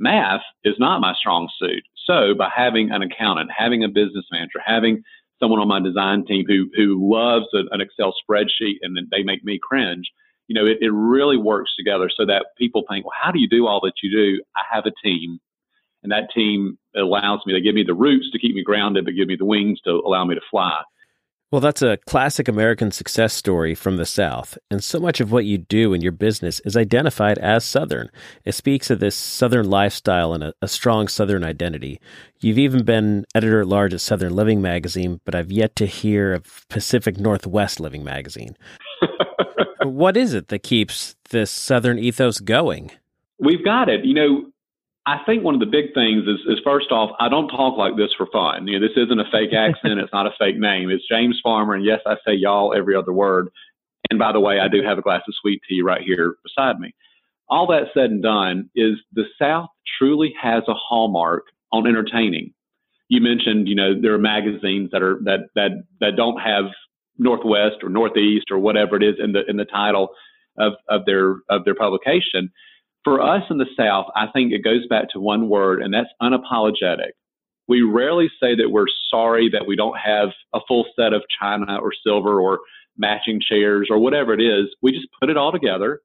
Math 0.00 0.42
is 0.64 0.74
not 0.78 1.00
my 1.00 1.14
strong 1.14 1.48
suit. 1.58 1.82
So 2.06 2.34
by 2.36 2.50
having 2.54 2.90
an 2.90 3.02
accountant, 3.02 3.50
having 3.56 3.84
a 3.84 3.88
business 3.88 4.24
manager, 4.32 4.60
having 4.64 5.02
someone 5.40 5.60
on 5.60 5.68
my 5.68 5.80
design 5.80 6.24
team 6.26 6.44
who 6.48 6.68
who 6.74 6.98
loves 7.00 7.46
an 7.52 7.80
Excel 7.80 8.12
spreadsheet 8.12 8.78
and 8.82 8.96
then 8.96 9.08
they 9.10 9.22
make 9.22 9.44
me 9.44 9.60
cringe, 9.62 10.10
you 10.48 10.54
know, 10.54 10.66
it, 10.66 10.78
it 10.80 10.90
really 10.90 11.36
works 11.36 11.72
together 11.78 12.10
so 12.14 12.26
that 12.26 12.46
people 12.56 12.84
think, 12.88 13.04
well, 13.04 13.14
how 13.20 13.30
do 13.30 13.38
you 13.38 13.48
do 13.48 13.66
all 13.66 13.80
that 13.82 13.92
you 14.02 14.10
do? 14.10 14.42
I 14.56 14.62
have 14.74 14.86
a 14.86 14.92
team, 15.04 15.38
and 16.02 16.10
that 16.10 16.30
team 16.34 16.78
allows 16.96 17.40
me. 17.46 17.52
to 17.52 17.60
give 17.60 17.74
me 17.74 17.84
the 17.86 17.94
roots 17.94 18.30
to 18.32 18.38
keep 18.38 18.54
me 18.54 18.64
grounded, 18.64 19.04
but 19.04 19.14
give 19.14 19.28
me 19.28 19.36
the 19.36 19.44
wings 19.44 19.80
to 19.82 19.90
allow 19.90 20.24
me 20.24 20.34
to 20.34 20.40
fly. 20.50 20.82
Well, 21.50 21.62
that's 21.62 21.80
a 21.80 21.96
classic 22.06 22.46
American 22.46 22.90
success 22.90 23.32
story 23.32 23.74
from 23.74 23.96
the 23.96 24.04
South, 24.04 24.58
and 24.70 24.84
so 24.84 25.00
much 25.00 25.18
of 25.18 25.32
what 25.32 25.46
you 25.46 25.56
do 25.56 25.94
in 25.94 26.02
your 26.02 26.12
business 26.12 26.60
is 26.60 26.76
identified 26.76 27.38
as 27.38 27.64
Southern. 27.64 28.10
It 28.44 28.52
speaks 28.52 28.90
of 28.90 29.00
this 29.00 29.16
Southern 29.16 29.70
lifestyle 29.70 30.34
and 30.34 30.44
a, 30.44 30.52
a 30.60 30.68
strong 30.68 31.08
Southern 31.08 31.44
identity. 31.44 32.00
You've 32.40 32.58
even 32.58 32.84
been 32.84 33.24
editor 33.34 33.62
at 33.62 33.66
large 33.66 33.94
at 33.94 34.02
Southern 34.02 34.36
Living 34.36 34.60
magazine, 34.60 35.22
but 35.24 35.34
I've 35.34 35.50
yet 35.50 35.74
to 35.76 35.86
hear 35.86 36.34
of 36.34 36.68
Pacific 36.68 37.18
Northwest 37.18 37.80
Living 37.80 38.04
magazine. 38.04 38.54
what 39.84 40.18
is 40.18 40.34
it 40.34 40.48
that 40.48 40.62
keeps 40.62 41.16
this 41.30 41.50
Southern 41.50 41.98
ethos 41.98 42.40
going? 42.40 42.90
We've 43.38 43.64
got 43.64 43.88
it. 43.88 44.04
You 44.04 44.12
know, 44.14 44.52
I 45.08 45.24
think 45.24 45.42
one 45.42 45.54
of 45.54 45.60
the 45.60 45.66
big 45.66 45.94
things 45.94 46.24
is, 46.28 46.40
is 46.46 46.60
first 46.62 46.92
off, 46.92 47.16
I 47.18 47.30
don't 47.30 47.48
talk 47.48 47.78
like 47.78 47.96
this 47.96 48.10
for 48.14 48.26
fun. 48.30 48.66
You 48.66 48.78
know, 48.78 48.86
this 48.86 48.94
isn't 48.94 49.18
a 49.18 49.24
fake 49.32 49.52
accent. 49.56 49.98
it's 49.98 50.12
not 50.12 50.26
a 50.26 50.34
fake 50.38 50.58
name. 50.58 50.90
It's 50.90 51.08
James 51.10 51.40
Farmer. 51.42 51.74
And 51.74 51.82
yes, 51.82 52.00
I 52.04 52.16
say 52.26 52.34
y'all 52.34 52.74
every 52.76 52.94
other 52.94 53.12
word. 53.12 53.48
And 54.10 54.18
by 54.18 54.32
the 54.32 54.40
way, 54.40 54.60
I 54.60 54.68
do 54.68 54.82
have 54.82 54.98
a 54.98 55.02
glass 55.02 55.22
of 55.26 55.34
sweet 55.40 55.62
tea 55.66 55.80
right 55.80 56.02
here 56.02 56.36
beside 56.44 56.78
me. 56.78 56.94
All 57.48 57.66
that 57.68 57.84
said 57.94 58.10
and 58.10 58.22
done 58.22 58.68
is 58.76 58.98
the 59.14 59.24
South 59.40 59.70
truly 59.98 60.34
has 60.40 60.62
a 60.68 60.74
hallmark 60.74 61.44
on 61.72 61.86
entertaining. 61.86 62.52
You 63.08 63.22
mentioned, 63.22 63.66
you 63.66 63.74
know, 63.74 63.98
there 63.98 64.12
are 64.12 64.18
magazines 64.18 64.90
that 64.92 65.02
are 65.02 65.18
that 65.24 65.48
that 65.54 65.70
that 66.00 66.16
don't 66.16 66.38
have 66.38 66.66
Northwest 67.16 67.76
or 67.82 67.88
Northeast 67.88 68.46
or 68.50 68.58
whatever 68.58 68.96
it 68.96 69.02
is 69.02 69.14
in 69.18 69.32
the 69.32 69.48
in 69.48 69.56
the 69.56 69.64
title 69.64 70.10
of 70.58 70.74
of 70.90 71.06
their 71.06 71.36
of 71.48 71.64
their 71.64 71.74
publication. 71.74 72.52
For 73.08 73.22
us 73.22 73.42
in 73.48 73.56
the 73.56 73.64
South, 73.74 74.04
I 74.14 74.26
think 74.34 74.52
it 74.52 74.62
goes 74.62 74.86
back 74.86 75.08
to 75.14 75.18
one 75.18 75.48
word, 75.48 75.80
and 75.80 75.94
that's 75.94 76.10
unapologetic. 76.20 77.12
We 77.66 77.80
rarely 77.80 78.28
say 78.38 78.54
that 78.56 78.68
we're 78.70 78.84
sorry 79.10 79.48
that 79.50 79.66
we 79.66 79.76
don't 79.76 79.96
have 79.96 80.28
a 80.52 80.60
full 80.68 80.84
set 80.94 81.14
of 81.14 81.22
china 81.40 81.78
or 81.80 81.90
silver 82.04 82.38
or 82.38 82.58
matching 82.98 83.40
chairs 83.40 83.88
or 83.90 83.98
whatever 83.98 84.34
it 84.34 84.42
is. 84.42 84.66
We 84.82 84.92
just 84.92 85.08
put 85.18 85.30
it 85.30 85.38
all 85.38 85.50
together. 85.50 86.02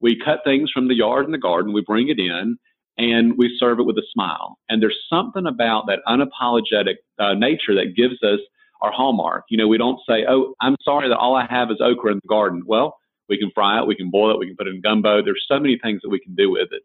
We 0.00 0.16
cut 0.24 0.42
things 0.44 0.70
from 0.70 0.86
the 0.86 0.94
yard 0.94 1.24
and 1.24 1.34
the 1.34 1.38
garden, 1.38 1.72
we 1.72 1.82
bring 1.84 2.08
it 2.08 2.20
in, 2.20 2.56
and 2.98 3.36
we 3.36 3.56
serve 3.58 3.80
it 3.80 3.86
with 3.86 3.98
a 3.98 4.06
smile. 4.12 4.56
And 4.68 4.80
there's 4.80 4.98
something 5.10 5.46
about 5.46 5.88
that 5.88 6.02
unapologetic 6.06 6.98
uh, 7.18 7.34
nature 7.34 7.74
that 7.74 7.96
gives 7.96 8.22
us 8.22 8.38
our 8.80 8.92
hallmark. 8.92 9.42
You 9.50 9.58
know, 9.58 9.66
we 9.66 9.78
don't 9.78 9.98
say, 10.08 10.24
"Oh, 10.28 10.54
I'm 10.60 10.76
sorry 10.84 11.08
that 11.08 11.18
all 11.18 11.34
I 11.34 11.48
have 11.50 11.72
is 11.72 11.80
okra 11.80 12.12
in 12.12 12.20
the 12.22 12.28
garden." 12.28 12.62
Well, 12.64 12.96
we 13.28 13.38
can 13.38 13.50
fry 13.54 13.80
it, 13.80 13.86
we 13.86 13.96
can 13.96 14.10
boil 14.10 14.32
it, 14.32 14.38
we 14.38 14.46
can 14.46 14.56
put 14.56 14.66
it 14.66 14.74
in 14.74 14.80
gumbo. 14.80 15.22
There's 15.22 15.44
so 15.48 15.58
many 15.58 15.78
things 15.82 16.02
that 16.02 16.10
we 16.10 16.20
can 16.20 16.34
do 16.34 16.50
with 16.50 16.68
it. 16.72 16.82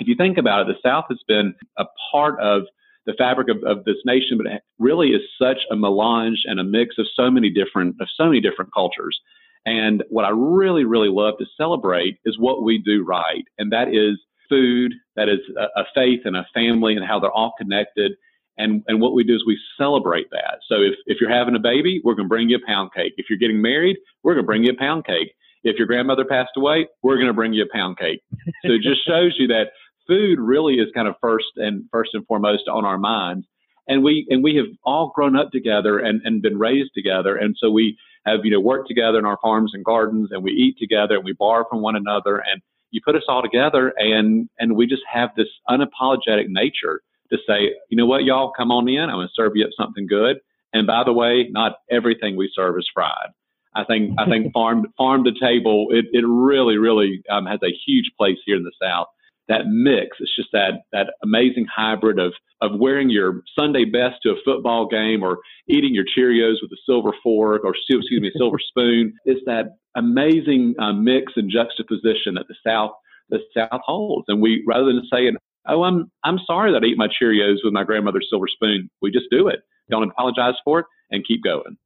If 0.00 0.06
you 0.06 0.14
think 0.16 0.38
about 0.38 0.62
it, 0.62 0.74
the 0.74 0.88
South 0.88 1.06
has 1.08 1.18
been 1.26 1.54
a 1.76 1.84
part 2.12 2.38
of 2.40 2.62
the 3.06 3.14
fabric 3.14 3.48
of, 3.48 3.64
of 3.64 3.84
this 3.84 3.96
nation, 4.04 4.36
but 4.36 4.46
it 4.46 4.62
really 4.78 5.08
is 5.08 5.22
such 5.40 5.58
a 5.70 5.76
melange 5.76 6.42
and 6.44 6.60
a 6.60 6.64
mix 6.64 6.96
of 6.98 7.06
so 7.14 7.30
many 7.30 7.50
different 7.50 7.96
of 8.00 8.08
so 8.16 8.26
many 8.26 8.40
different 8.40 8.72
cultures. 8.72 9.18
And 9.66 10.04
what 10.08 10.24
I 10.24 10.30
really, 10.30 10.84
really 10.84 11.08
love 11.08 11.34
to 11.38 11.46
celebrate 11.56 12.18
is 12.24 12.38
what 12.38 12.62
we 12.62 12.78
do 12.78 13.04
right, 13.04 13.44
and 13.58 13.72
that 13.72 13.88
is 13.88 14.18
food, 14.48 14.94
that 15.16 15.28
is 15.28 15.40
a, 15.58 15.80
a 15.80 15.84
faith 15.94 16.20
and 16.24 16.36
a 16.36 16.46
family, 16.54 16.96
and 16.96 17.04
how 17.04 17.18
they're 17.18 17.32
all 17.32 17.54
connected. 17.58 18.12
And, 18.56 18.82
and 18.88 19.00
what 19.00 19.14
we 19.14 19.22
do 19.24 19.36
is 19.36 19.44
we 19.46 19.58
celebrate 19.76 20.30
that. 20.30 20.58
So 20.68 20.76
if, 20.76 20.94
if 21.06 21.18
you're 21.20 21.30
having 21.30 21.54
a 21.54 21.60
baby, 21.60 22.00
we're 22.02 22.14
going 22.14 22.24
to 22.24 22.28
bring 22.28 22.48
you 22.48 22.56
a 22.56 22.66
pound 22.66 22.90
cake. 22.92 23.12
If 23.16 23.26
you're 23.30 23.38
getting 23.38 23.62
married, 23.62 23.96
we're 24.22 24.34
going 24.34 24.44
to 24.44 24.46
bring 24.46 24.64
you 24.64 24.72
a 24.72 24.76
pound 24.76 25.06
cake 25.06 25.32
if 25.64 25.76
your 25.76 25.86
grandmother 25.86 26.24
passed 26.24 26.52
away, 26.56 26.86
we're 27.02 27.16
going 27.16 27.28
to 27.28 27.32
bring 27.32 27.52
you 27.52 27.64
a 27.64 27.76
pound 27.76 27.98
cake. 27.98 28.22
so 28.64 28.72
it 28.72 28.82
just 28.82 29.06
shows 29.06 29.34
you 29.38 29.46
that 29.48 29.68
food 30.06 30.38
really 30.40 30.74
is 30.74 30.88
kind 30.94 31.06
of 31.06 31.14
first 31.20 31.46
and 31.56 31.84
first 31.92 32.10
and 32.14 32.26
foremost 32.26 32.68
on 32.68 32.84
our 32.84 32.98
minds. 32.98 33.46
And 33.86 34.02
we 34.02 34.26
and 34.28 34.42
we 34.42 34.56
have 34.56 34.66
all 34.84 35.12
grown 35.14 35.36
up 35.36 35.50
together 35.50 35.98
and, 35.98 36.20
and 36.24 36.42
been 36.42 36.58
raised 36.58 36.90
together. 36.94 37.36
And 37.36 37.56
so 37.58 37.70
we 37.70 37.96
have, 38.26 38.40
you 38.44 38.50
know, 38.50 38.60
worked 38.60 38.88
together 38.88 39.18
in 39.18 39.24
our 39.24 39.38
farms 39.40 39.72
and 39.74 39.84
gardens 39.84 40.28
and 40.30 40.42
we 40.42 40.50
eat 40.52 40.76
together 40.78 41.16
and 41.16 41.24
we 41.24 41.32
borrow 41.32 41.64
from 41.68 41.80
one 41.80 41.96
another 41.96 42.36
and 42.36 42.60
you 42.90 43.00
put 43.04 43.16
us 43.16 43.22
all 43.28 43.42
together 43.42 43.92
and 43.96 44.48
and 44.58 44.76
we 44.76 44.86
just 44.86 45.02
have 45.10 45.30
this 45.36 45.48
unapologetic 45.68 46.46
nature 46.48 47.00
to 47.30 47.38
say, 47.46 47.74
you 47.90 47.96
know 47.96 48.06
what, 48.06 48.24
y'all 48.24 48.52
come 48.56 48.70
on 48.70 48.88
in, 48.88 49.00
I'm 49.00 49.16
gonna 49.16 49.28
serve 49.34 49.52
you 49.54 49.64
up 49.64 49.70
something 49.78 50.06
good. 50.06 50.38
And 50.72 50.86
by 50.86 51.02
the 51.04 51.12
way, 51.12 51.48
not 51.50 51.76
everything 51.90 52.36
we 52.36 52.50
serve 52.54 52.76
is 52.78 52.88
fried. 52.92 53.30
I 53.78 53.84
think 53.84 54.14
I 54.18 54.26
think 54.26 54.52
farm 54.54 54.86
farm 54.96 55.24
to 55.24 55.32
table 55.40 55.88
it, 55.90 56.06
it 56.12 56.24
really 56.26 56.76
really 56.76 57.22
um, 57.30 57.46
has 57.46 57.60
a 57.62 57.74
huge 57.86 58.10
place 58.18 58.38
here 58.44 58.56
in 58.56 58.64
the 58.64 58.72
South. 58.82 59.06
That 59.48 59.66
mix, 59.66 60.18
it's 60.20 60.34
just 60.36 60.50
that 60.52 60.82
that 60.92 61.14
amazing 61.22 61.66
hybrid 61.74 62.18
of 62.18 62.32
of 62.60 62.72
wearing 62.78 63.08
your 63.08 63.42
Sunday 63.58 63.84
best 63.84 64.16
to 64.24 64.30
a 64.30 64.42
football 64.44 64.88
game 64.88 65.22
or 65.22 65.38
eating 65.68 65.94
your 65.94 66.04
Cheerios 66.04 66.56
with 66.60 66.72
a 66.72 66.76
silver 66.84 67.12
fork 67.22 67.62
or 67.64 67.74
excuse 67.74 68.08
me 68.10 68.28
a 68.28 68.38
silver 68.38 68.58
spoon. 68.68 69.14
It's 69.24 69.40
that 69.46 69.76
amazing 69.94 70.74
uh, 70.80 70.92
mix 70.92 71.32
and 71.36 71.50
juxtaposition 71.50 72.34
that 72.34 72.46
the 72.48 72.56
South 72.66 72.92
the 73.30 73.38
South 73.56 73.80
holds. 73.84 74.24
And 74.28 74.42
we 74.42 74.64
rather 74.66 74.86
than 74.86 75.02
saying, 75.12 75.36
"Oh, 75.68 75.84
I'm 75.84 76.10
I'm 76.24 76.38
sorry 76.46 76.72
that 76.72 76.82
I 76.82 76.86
eat 76.86 76.98
my 76.98 77.08
Cheerios 77.08 77.58
with 77.62 77.72
my 77.72 77.84
grandmother's 77.84 78.26
silver 78.28 78.48
spoon," 78.48 78.90
we 79.00 79.12
just 79.12 79.26
do 79.30 79.46
it. 79.46 79.60
Don't 79.88 80.10
apologize 80.10 80.54
for 80.64 80.80
it 80.80 80.86
and 81.10 81.26
keep 81.26 81.42
going. 81.42 81.78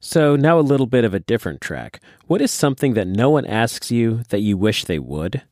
So, 0.00 0.36
now 0.36 0.58
a 0.58 0.60
little 0.60 0.86
bit 0.86 1.04
of 1.04 1.14
a 1.14 1.20
different 1.20 1.60
track. 1.60 2.00
What 2.26 2.40
is 2.40 2.50
something 2.50 2.94
that 2.94 3.06
no 3.06 3.30
one 3.30 3.46
asks 3.46 3.90
you 3.90 4.22
that 4.28 4.40
you 4.40 4.56
wish 4.56 4.84
they 4.84 4.98
would? 4.98 5.42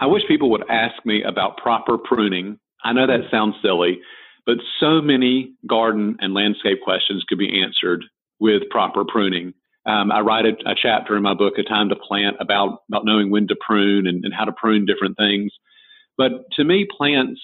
I 0.00 0.06
wish 0.06 0.22
people 0.28 0.50
would 0.50 0.68
ask 0.70 0.94
me 1.04 1.22
about 1.22 1.56
proper 1.58 1.98
pruning. 1.98 2.58
I 2.84 2.92
know 2.92 3.06
that 3.06 3.30
sounds 3.30 3.56
silly, 3.62 4.00
but 4.46 4.56
so 4.80 5.02
many 5.02 5.52
garden 5.66 6.16
and 6.20 6.34
landscape 6.34 6.78
questions 6.82 7.24
could 7.28 7.38
be 7.38 7.62
answered 7.62 8.04
with 8.38 8.62
proper 8.70 9.04
pruning. 9.04 9.54
Um, 9.84 10.12
I 10.12 10.20
write 10.20 10.44
a, 10.44 10.70
a, 10.70 10.74
chapter 10.80 11.16
in 11.16 11.22
my 11.22 11.34
book, 11.34 11.54
A 11.58 11.62
Time 11.62 11.88
to 11.88 11.96
Plant, 11.96 12.36
about, 12.40 12.82
about 12.88 13.04
knowing 13.04 13.30
when 13.30 13.48
to 13.48 13.56
prune 13.66 14.06
and, 14.06 14.24
and 14.24 14.34
how 14.34 14.44
to 14.44 14.52
prune 14.52 14.86
different 14.86 15.16
things. 15.16 15.50
But 16.16 16.50
to 16.56 16.64
me, 16.64 16.86
plants, 16.96 17.40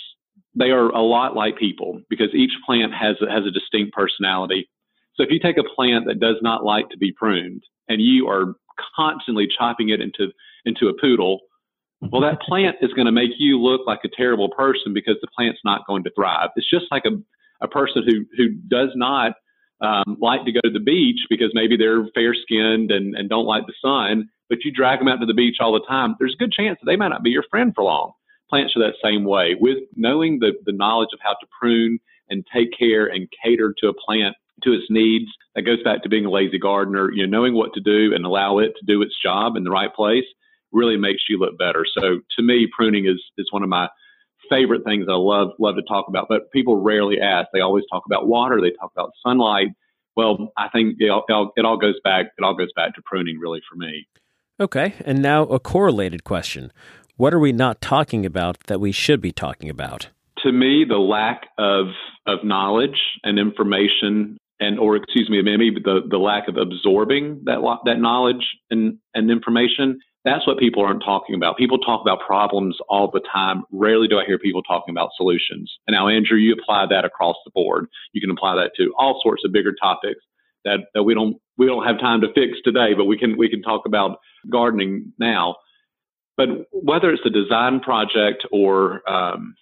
they 0.54 0.70
are 0.70 0.88
a 0.88 1.00
lot 1.00 1.34
like 1.34 1.56
people 1.56 2.00
because 2.08 2.28
each 2.34 2.52
plant 2.66 2.92
has 2.92 3.16
has 3.20 3.44
a 3.46 3.50
distinct 3.50 3.92
personality. 3.92 4.68
So 5.16 5.22
if 5.22 5.30
you 5.30 5.38
take 5.38 5.58
a 5.58 5.74
plant 5.74 6.06
that 6.06 6.20
does 6.20 6.36
not 6.42 6.64
like 6.64 6.88
to 6.90 6.98
be 6.98 7.12
pruned 7.12 7.62
and 7.88 8.00
you 8.00 8.28
are 8.28 8.54
constantly 8.96 9.46
chopping 9.46 9.90
it 9.90 10.00
into 10.00 10.28
into 10.64 10.88
a 10.88 10.94
poodle, 11.00 11.40
well, 12.10 12.22
that 12.22 12.40
plant 12.48 12.76
is 12.80 12.92
going 12.92 13.06
to 13.06 13.12
make 13.12 13.32
you 13.38 13.60
look 13.60 13.82
like 13.86 14.00
a 14.04 14.08
terrible 14.08 14.48
person 14.50 14.92
because 14.92 15.16
the 15.20 15.28
plant's 15.36 15.60
not 15.64 15.86
going 15.86 16.04
to 16.04 16.10
thrive. 16.14 16.50
It's 16.56 16.68
just 16.68 16.86
like 16.90 17.04
a, 17.04 17.64
a 17.64 17.68
person 17.68 18.02
who, 18.06 18.24
who 18.36 18.50
does 18.68 18.90
not 18.94 19.32
um, 19.80 20.16
like 20.20 20.44
to 20.44 20.52
go 20.52 20.60
to 20.64 20.70
the 20.70 20.80
beach 20.80 21.20
because 21.28 21.50
maybe 21.54 21.76
they're 21.76 22.06
fair 22.14 22.34
skinned 22.34 22.90
and, 22.90 23.14
and 23.14 23.28
don't 23.28 23.46
like 23.46 23.66
the 23.66 23.74
sun, 23.82 24.28
but 24.48 24.64
you 24.64 24.72
drag 24.72 24.98
them 24.98 25.08
out 25.08 25.20
to 25.20 25.26
the 25.26 25.34
beach 25.34 25.56
all 25.60 25.72
the 25.72 25.84
time. 25.86 26.14
There's 26.18 26.34
a 26.34 26.42
good 26.42 26.52
chance 26.52 26.78
that 26.80 26.90
they 26.90 26.96
might 26.96 27.08
not 27.08 27.22
be 27.22 27.30
your 27.30 27.44
friend 27.50 27.72
for 27.74 27.84
long. 27.84 28.12
Plants 28.48 28.74
are 28.76 28.80
that 28.80 28.94
same 29.02 29.24
way. 29.24 29.56
With 29.58 29.78
knowing 29.96 30.38
the, 30.38 30.52
the 30.64 30.72
knowledge 30.72 31.10
of 31.12 31.20
how 31.22 31.32
to 31.32 31.46
prune 31.58 31.98
and 32.30 32.44
take 32.54 32.68
care 32.78 33.06
and 33.06 33.28
cater 33.42 33.74
to 33.78 33.88
a 33.88 33.94
plant 33.94 34.36
to 34.62 34.72
its 34.72 34.84
needs. 34.90 35.30
That 35.54 35.62
goes 35.62 35.82
back 35.82 36.02
to 36.02 36.08
being 36.08 36.26
a 36.26 36.30
lazy 36.30 36.58
gardener, 36.58 37.10
you 37.12 37.26
know, 37.26 37.38
knowing 37.38 37.54
what 37.54 37.72
to 37.74 37.80
do 37.80 38.14
and 38.14 38.24
allow 38.24 38.58
it 38.58 38.72
to 38.78 38.86
do 38.86 39.02
its 39.02 39.14
job 39.22 39.56
in 39.56 39.64
the 39.64 39.70
right 39.70 39.92
place 39.94 40.24
really 40.72 40.96
makes 40.96 41.22
you 41.28 41.38
look 41.38 41.56
better. 41.58 41.86
So 41.98 42.20
to 42.36 42.42
me, 42.42 42.68
pruning 42.74 43.06
is, 43.06 43.22
is 43.38 43.46
one 43.52 43.62
of 43.62 43.68
my 43.68 43.88
favorite 44.50 44.84
things 44.84 45.06
I 45.08 45.14
love, 45.14 45.48
love 45.58 45.76
to 45.76 45.82
talk 45.82 46.06
about, 46.08 46.26
but 46.28 46.50
people 46.52 46.76
rarely 46.76 47.20
ask. 47.20 47.48
They 47.52 47.60
always 47.60 47.84
talk 47.90 48.02
about 48.06 48.26
water. 48.26 48.60
They 48.60 48.72
talk 48.72 48.90
about 48.94 49.12
sunlight. 49.24 49.68
Well, 50.16 50.52
I 50.56 50.68
think 50.68 50.96
it 50.98 51.10
all, 51.10 51.52
it 51.56 51.64
all 51.64 51.76
goes 51.76 51.98
back, 52.04 52.26
it 52.36 52.44
all 52.44 52.54
goes 52.54 52.72
back 52.76 52.94
to 52.96 53.02
pruning 53.04 53.38
really 53.38 53.60
for 53.70 53.76
me. 53.76 54.06
Okay. 54.60 54.94
And 55.04 55.22
now 55.22 55.44
a 55.44 55.58
correlated 55.58 56.24
question. 56.24 56.72
What 57.16 57.32
are 57.32 57.38
we 57.38 57.52
not 57.52 57.80
talking 57.80 58.26
about 58.26 58.58
that 58.66 58.80
we 58.80 58.92
should 58.92 59.20
be 59.20 59.32
talking 59.32 59.70
about? 59.70 60.08
To 60.44 60.52
me, 60.52 60.84
the 60.86 60.98
lack 60.98 61.46
of, 61.58 61.86
of 62.26 62.44
knowledge 62.44 63.00
and 63.22 63.38
information 63.38 64.36
and 64.60 64.78
or 64.78 64.96
excuse 64.96 65.28
me, 65.28 65.42
maybe 65.42 65.70
the, 65.70 66.00
the 66.08 66.18
lack 66.18 66.48
of 66.48 66.56
absorbing 66.56 67.42
that 67.44 67.58
that 67.84 68.00
knowledge 68.00 68.46
and, 68.70 68.98
and 69.14 69.30
information. 69.30 69.98
That's 70.24 70.46
what 70.46 70.58
people 70.58 70.82
aren't 70.82 71.04
talking 71.04 71.34
about. 71.34 71.58
People 71.58 71.78
talk 71.78 72.00
about 72.00 72.20
problems 72.26 72.78
all 72.88 73.10
the 73.10 73.20
time. 73.30 73.62
Rarely 73.70 74.08
do 74.08 74.18
I 74.18 74.24
hear 74.24 74.38
people 74.38 74.62
talking 74.62 74.94
about 74.94 75.10
solutions. 75.18 75.70
And 75.86 75.92
now, 75.92 76.08
Andrew, 76.08 76.38
you 76.38 76.54
apply 76.54 76.86
that 76.88 77.04
across 77.04 77.36
the 77.44 77.50
board. 77.50 77.88
You 78.14 78.22
can 78.22 78.30
apply 78.30 78.54
that 78.54 78.70
to 78.78 78.94
all 78.98 79.20
sorts 79.22 79.42
of 79.44 79.52
bigger 79.52 79.74
topics 79.78 80.20
that, 80.64 80.78
that 80.94 81.02
we 81.02 81.14
don't 81.14 81.36
we 81.56 81.66
don't 81.66 81.86
have 81.86 82.00
time 82.00 82.20
to 82.22 82.32
fix 82.34 82.58
today, 82.64 82.94
but 82.96 83.04
we 83.04 83.18
can 83.18 83.36
we 83.36 83.48
can 83.48 83.62
talk 83.62 83.82
about 83.86 84.18
gardening 84.50 85.12
now. 85.18 85.56
But 86.36 86.48
whether 86.72 87.12
it's 87.12 87.26
a 87.26 87.30
design 87.30 87.80
project 87.80 88.46
or 88.50 89.08
um, 89.08 89.54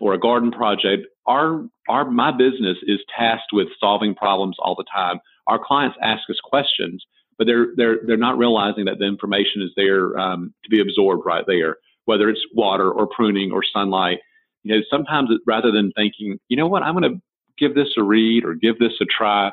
or 0.00 0.14
a 0.14 0.18
garden 0.18 0.50
project, 0.50 1.06
our 1.30 1.64
our 1.88 2.10
my 2.10 2.32
business 2.32 2.76
is 2.82 2.98
tasked 3.16 3.52
with 3.52 3.68
solving 3.78 4.14
problems 4.14 4.56
all 4.58 4.74
the 4.74 4.84
time. 4.92 5.20
Our 5.46 5.60
clients 5.64 5.96
ask 6.02 6.28
us 6.28 6.40
questions, 6.42 7.04
but 7.38 7.46
they're 7.46 7.68
they're 7.76 7.98
they're 8.06 8.16
not 8.16 8.36
realizing 8.36 8.84
that 8.86 8.98
the 8.98 9.06
information 9.06 9.62
is 9.62 9.70
there 9.76 10.18
um, 10.18 10.52
to 10.64 10.70
be 10.70 10.80
absorbed 10.80 11.22
right 11.24 11.44
there, 11.46 11.76
whether 12.06 12.28
it's 12.28 12.44
water 12.52 12.90
or 12.90 13.06
pruning 13.06 13.52
or 13.52 13.62
sunlight. 13.72 14.18
You 14.64 14.74
know, 14.74 14.82
sometimes 14.90 15.30
rather 15.46 15.70
than 15.70 15.92
thinking, 15.96 16.38
you 16.48 16.56
know 16.56 16.66
what, 16.66 16.82
I'm 16.82 16.98
going 16.98 17.14
to 17.14 17.20
give 17.58 17.74
this 17.74 17.94
a 17.96 18.02
read 18.02 18.44
or 18.44 18.54
give 18.54 18.78
this 18.78 18.92
a 19.00 19.04
try, 19.04 19.52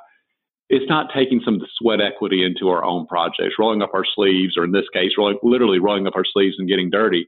it's 0.69 0.89
not 0.89 1.11
taking 1.15 1.41
some 1.45 1.55
of 1.55 1.59
the 1.61 1.69
sweat 1.77 2.01
equity 2.01 2.43
into 2.43 2.69
our 2.69 2.83
own 2.83 3.05
projects, 3.05 3.55
rolling 3.57 3.81
up 3.81 3.91
our 3.93 4.03
sleeves, 4.15 4.57
or 4.57 4.65
in 4.65 4.71
this 4.71 4.89
case, 4.93 5.11
rolling, 5.17 5.37
literally 5.43 5.79
rolling 5.79 6.07
up 6.07 6.15
our 6.15 6.25
sleeves 6.25 6.55
and 6.57 6.67
getting 6.67 6.89
dirty. 6.89 7.27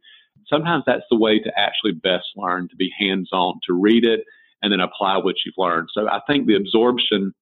Sometimes 0.50 0.84
that's 0.86 1.06
the 1.10 1.18
way 1.18 1.40
to 1.40 1.52
actually 1.58 1.94
best 1.94 2.26
learn, 2.36 2.68
to 2.68 2.76
be 2.76 2.92
hands 3.00 3.30
on, 3.32 3.60
to 3.68 3.74
read 3.74 4.04
it 4.04 4.22
and 4.62 4.72
then 4.72 4.80
apply 4.80 5.18
what 5.18 5.36
you've 5.46 5.56
learned. 5.58 5.90
So 5.94 6.08
I 6.08 6.20
think 6.28 6.48
the 6.48 6.56
absorption 6.56 7.34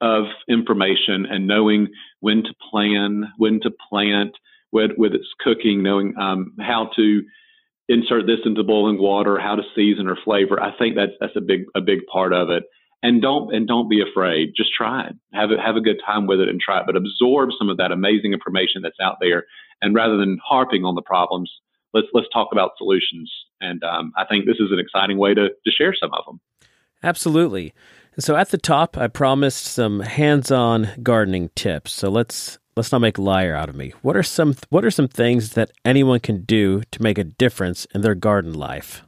of 0.00 0.24
information 0.48 1.26
and 1.26 1.46
knowing 1.46 1.88
when 2.20 2.42
to 2.42 2.54
plan, 2.70 3.32
when 3.38 3.60
to 3.60 3.70
plant, 3.90 4.32
with, 4.72 5.14
its 5.14 5.28
cooking, 5.40 5.84
knowing 5.84 6.14
um, 6.20 6.52
how 6.60 6.90
to 6.96 7.22
insert 7.88 8.26
this 8.26 8.40
into 8.44 8.64
boiling 8.64 8.98
water, 8.98 9.38
how 9.38 9.54
to 9.54 9.62
season 9.74 10.08
or 10.08 10.16
flavor. 10.24 10.60
I 10.60 10.76
think 10.76 10.96
that's 10.96 11.12
that's 11.20 11.36
a 11.36 11.40
big 11.40 11.66
a 11.76 11.80
big 11.80 12.00
part 12.12 12.32
of 12.32 12.50
it 12.50 12.64
and 13.04 13.20
don't 13.20 13.54
and 13.54 13.68
don't 13.68 13.88
be 13.88 14.00
afraid. 14.00 14.54
Just 14.56 14.72
try 14.72 15.06
it. 15.06 15.12
Have 15.34 15.50
it 15.50 15.60
have 15.60 15.76
a 15.76 15.80
good 15.80 16.00
time 16.04 16.26
with 16.26 16.40
it 16.40 16.48
and 16.48 16.58
try 16.58 16.80
it. 16.80 16.86
But 16.86 16.96
absorb 16.96 17.50
some 17.58 17.68
of 17.68 17.76
that 17.76 17.92
amazing 17.92 18.32
information 18.32 18.82
that's 18.82 18.98
out 19.00 19.18
there. 19.20 19.44
And 19.82 19.94
rather 19.94 20.16
than 20.16 20.38
harping 20.44 20.84
on 20.84 20.94
the 20.94 21.02
problems, 21.02 21.52
let's 21.94 22.08
let's 22.12 22.28
talk 22.32 22.48
about 22.52 22.72
solutions. 22.76 23.32
And 23.60 23.82
um, 23.84 24.12
I 24.16 24.24
think 24.24 24.44
this 24.44 24.56
is 24.58 24.70
an 24.70 24.78
exciting 24.78 25.16
way 25.16 25.34
to 25.34 25.48
to 25.48 25.70
share 25.70 25.94
some 25.98 26.10
of 26.12 26.24
them. 26.26 26.40
Absolutely. 27.02 27.72
And 28.14 28.24
so 28.24 28.36
at 28.36 28.50
the 28.50 28.58
top, 28.58 28.96
I 28.96 29.08
promised 29.08 29.64
some 29.64 30.00
hands-on 30.00 30.88
gardening 31.02 31.50
tips. 31.54 31.92
So 31.92 32.10
let's 32.10 32.58
let's 32.76 32.92
not 32.92 33.00
make 33.00 33.18
a 33.18 33.22
liar 33.22 33.54
out 33.54 33.68
of 33.68 33.74
me. 33.74 33.92
What 34.02 34.16
are 34.16 34.22
some 34.22 34.54
what 34.70 34.84
are 34.84 34.90
some 34.90 35.08
things 35.08 35.50
that 35.50 35.70
anyone 35.84 36.20
can 36.20 36.42
do 36.42 36.82
to 36.92 37.02
make 37.02 37.18
a 37.18 37.24
difference 37.24 37.86
in 37.94 38.02
their 38.02 38.14
garden 38.14 38.54
life? 38.54 39.02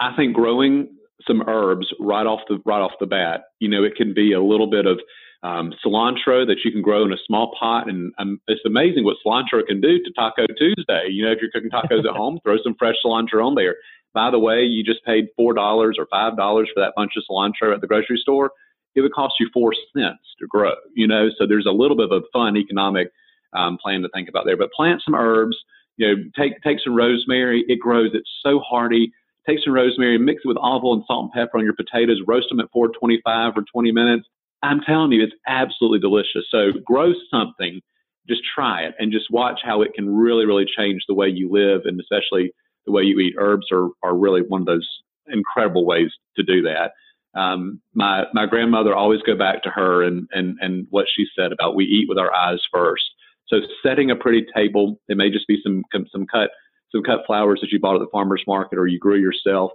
I 0.00 0.14
think 0.16 0.34
growing 0.34 0.88
some 1.26 1.42
herbs 1.48 1.92
right 1.98 2.26
off 2.26 2.40
the 2.48 2.60
right 2.64 2.80
off 2.80 2.92
the 3.00 3.06
bat. 3.06 3.44
You 3.58 3.68
know, 3.68 3.82
it 3.82 3.96
can 3.96 4.14
be 4.14 4.32
a 4.32 4.42
little 4.42 4.68
bit 4.68 4.86
of 4.86 5.00
um, 5.42 5.72
cilantro 5.84 6.46
that 6.46 6.58
you 6.64 6.72
can 6.72 6.82
grow 6.82 7.04
in 7.04 7.12
a 7.12 7.18
small 7.26 7.54
pot, 7.58 7.88
and 7.88 8.12
um, 8.18 8.40
it's 8.48 8.62
amazing 8.64 9.04
what 9.04 9.16
cilantro 9.24 9.64
can 9.66 9.80
do 9.80 9.98
to 10.02 10.10
Taco 10.12 10.46
Tuesday. 10.58 11.08
You 11.10 11.24
know, 11.24 11.32
if 11.32 11.38
you're 11.40 11.50
cooking 11.50 11.70
tacos 11.70 12.08
at 12.08 12.16
home, 12.16 12.38
throw 12.42 12.56
some 12.62 12.74
fresh 12.78 12.96
cilantro 13.04 13.44
on 13.44 13.54
there. 13.54 13.76
By 14.14 14.30
the 14.30 14.38
way, 14.38 14.62
you 14.62 14.82
just 14.82 15.04
paid 15.04 15.26
four 15.36 15.52
dollars 15.52 15.96
or 15.98 16.06
five 16.10 16.36
dollars 16.36 16.70
for 16.74 16.80
that 16.80 16.94
bunch 16.96 17.12
of 17.16 17.24
cilantro 17.30 17.74
at 17.74 17.80
the 17.80 17.86
grocery 17.86 18.18
store. 18.18 18.50
It 18.94 19.02
would 19.02 19.12
cost 19.12 19.34
you 19.38 19.48
four 19.52 19.74
cents 19.94 20.22
to 20.40 20.46
grow. 20.46 20.74
You 20.94 21.06
know, 21.06 21.28
so 21.38 21.46
there's 21.46 21.66
a 21.66 21.72
little 21.72 21.96
bit 21.96 22.10
of 22.10 22.22
a 22.22 22.26
fun 22.32 22.56
economic 22.56 23.08
um, 23.52 23.76
plan 23.76 24.02
to 24.02 24.08
think 24.14 24.28
about 24.28 24.46
there. 24.46 24.56
But 24.56 24.72
plant 24.72 25.02
some 25.04 25.14
herbs. 25.14 25.56
You 25.98 26.08
know, 26.08 26.22
take 26.38 26.62
take 26.62 26.78
some 26.82 26.94
rosemary. 26.94 27.64
It 27.68 27.78
grows. 27.78 28.10
It's 28.14 28.30
so 28.42 28.58
hardy 28.58 29.12
take 29.46 29.58
some 29.62 29.72
rosemary, 29.72 30.18
mix 30.18 30.42
it 30.44 30.48
with 30.48 30.56
olive 30.56 30.84
oil 30.84 30.94
and 30.94 31.04
salt 31.06 31.24
and 31.24 31.32
pepper 31.32 31.58
on 31.58 31.64
your 31.64 31.74
potatoes, 31.74 32.20
roast 32.26 32.48
them 32.48 32.60
at 32.60 32.70
425 32.72 33.54
for 33.54 33.62
20 33.62 33.92
minutes. 33.92 34.26
I'm 34.62 34.80
telling 34.80 35.12
you, 35.12 35.22
it's 35.22 35.34
absolutely 35.46 36.00
delicious. 36.00 36.44
So 36.50 36.72
grow 36.84 37.12
something, 37.30 37.80
just 38.28 38.42
try 38.54 38.82
it 38.82 38.94
and 38.98 39.12
just 39.12 39.30
watch 39.30 39.60
how 39.62 39.82
it 39.82 39.94
can 39.94 40.14
really, 40.14 40.46
really 40.46 40.66
change 40.76 41.02
the 41.06 41.14
way 41.14 41.28
you 41.28 41.50
live 41.50 41.82
and 41.84 42.00
especially 42.00 42.52
the 42.86 42.92
way 42.92 43.02
you 43.02 43.18
eat. 43.18 43.34
Herbs 43.38 43.66
are, 43.70 43.88
are 44.02 44.16
really 44.16 44.42
one 44.42 44.62
of 44.62 44.66
those 44.66 44.88
incredible 45.28 45.84
ways 45.84 46.10
to 46.36 46.42
do 46.42 46.62
that. 46.62 46.92
Um, 47.38 47.80
my, 47.94 48.24
my 48.32 48.46
grandmother 48.46 48.94
always 48.94 49.20
go 49.22 49.36
back 49.36 49.62
to 49.64 49.70
her 49.70 50.02
and, 50.02 50.26
and, 50.32 50.56
and 50.60 50.86
what 50.90 51.06
she 51.14 51.26
said 51.38 51.52
about 51.52 51.76
we 51.76 51.84
eat 51.84 52.08
with 52.08 52.18
our 52.18 52.32
eyes 52.34 52.60
first. 52.72 53.04
So 53.48 53.58
setting 53.82 54.10
a 54.10 54.16
pretty 54.16 54.46
table, 54.54 54.98
it 55.08 55.16
may 55.16 55.30
just 55.30 55.46
be 55.46 55.60
some, 55.62 55.84
some 56.10 56.26
cut 56.26 56.50
some 56.92 57.02
cut 57.02 57.26
flowers 57.26 57.60
that 57.60 57.72
you 57.72 57.80
bought 57.80 57.96
at 57.96 58.00
the 58.00 58.08
farmer's 58.12 58.44
market 58.46 58.78
or 58.78 58.86
you 58.86 58.98
grew 58.98 59.18
yourself. 59.18 59.72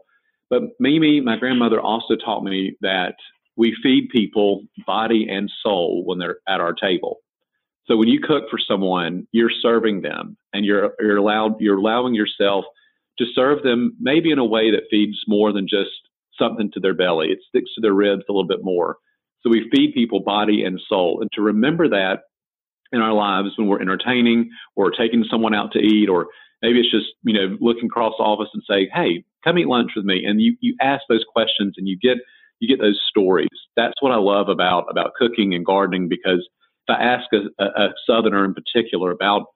But 0.50 0.64
Mimi, 0.80 1.22
my 1.22 1.38
grandmother, 1.38 1.80
also 1.80 2.16
taught 2.16 2.44
me 2.44 2.78
that 2.82 3.16
we 3.58 3.76
feed 3.84 4.10
people 4.12 4.64
body 4.86 5.28
and 5.30 5.52
soul 5.62 6.04
when 6.06 6.20
they're 6.20 6.38
at 6.48 6.62
our 6.62 6.74
table. 6.74 7.18
So 7.86 7.98
when 7.98 8.08
you 8.08 8.20
cook 8.22 8.46
for 8.50 8.60
someone, 8.60 9.28
you're 9.32 9.52
serving 9.62 10.02
them 10.02 10.38
and 10.54 10.66
you're, 10.66 10.92
you're 11.00 11.18
allowed, 11.18 11.60
you're 11.60 11.78
allowing 11.78 12.14
yourself 12.14 12.66
to 13.18 13.26
serve 13.36 13.64
them 13.64 13.96
maybe 14.00 14.32
in 14.32 14.40
a 14.40 14.46
way 14.46 14.72
that 14.72 14.84
feeds 14.90 15.18
more 15.28 15.52
than 15.52 15.68
just 15.68 15.90
something 16.38 16.72
to 16.74 16.80
their 16.80 16.94
belly. 16.94 17.28
It 17.28 17.40
sticks 17.48 17.74
to 17.76 17.82
their 17.82 17.94
ribs 17.94 18.24
a 18.30 18.32
little 18.32 18.48
bit 18.48 18.64
more. 18.64 18.98
So 19.42 19.50
we 19.50 19.70
feed 19.74 19.94
people 19.94 20.22
body 20.22 20.64
and 20.64 20.80
soul. 20.88 21.20
And 21.22 21.30
to 21.34 21.42
remember 21.42 21.90
that 21.90 22.20
in 22.92 23.02
our 23.02 23.14
lives 23.14 23.50
when 23.58 23.68
we're 23.68 23.82
entertaining 23.82 24.50
or 24.76 24.92
taking 24.92 25.26
someone 25.30 25.56
out 25.56 25.72
to 25.74 25.80
eat 25.80 26.10
or 26.10 26.28
Maybe 26.62 26.80
it's 26.80 26.92
just, 26.92 27.08
you 27.24 27.34
know, 27.34 27.58
looking 27.60 27.86
across 27.86 28.14
the 28.18 28.24
office 28.24 28.50
and 28.54 28.64
say, 28.70 28.90
hey, 28.94 29.24
come 29.44 29.58
eat 29.58 29.68
lunch 29.68 29.92
with 29.96 30.06
me. 30.06 30.24
And 30.26 30.42
you, 30.42 30.56
you 30.62 30.76
ask 30.80 31.02
those 31.10 31.26
questions 31.34 31.76
and 31.78 31.88
you 31.88 31.98
get, 31.98 32.18
you 32.62 32.68
get 32.68 32.82
those 32.82 33.02
stories. 33.10 33.50
That's 33.76 34.02
what 34.02 34.12
I 34.12 34.18
love 34.18 34.48
about, 34.48 34.86
about 34.90 35.14
cooking 35.18 35.54
and 35.54 35.66
gardening 35.66 36.08
because 36.08 36.48
if 36.88 36.96
I 36.98 37.04
ask 37.04 37.26
a, 37.34 37.64
a, 37.64 37.90
Southerner 38.08 38.46
in 38.46 38.54
particular 38.54 39.12
about, 39.12 39.48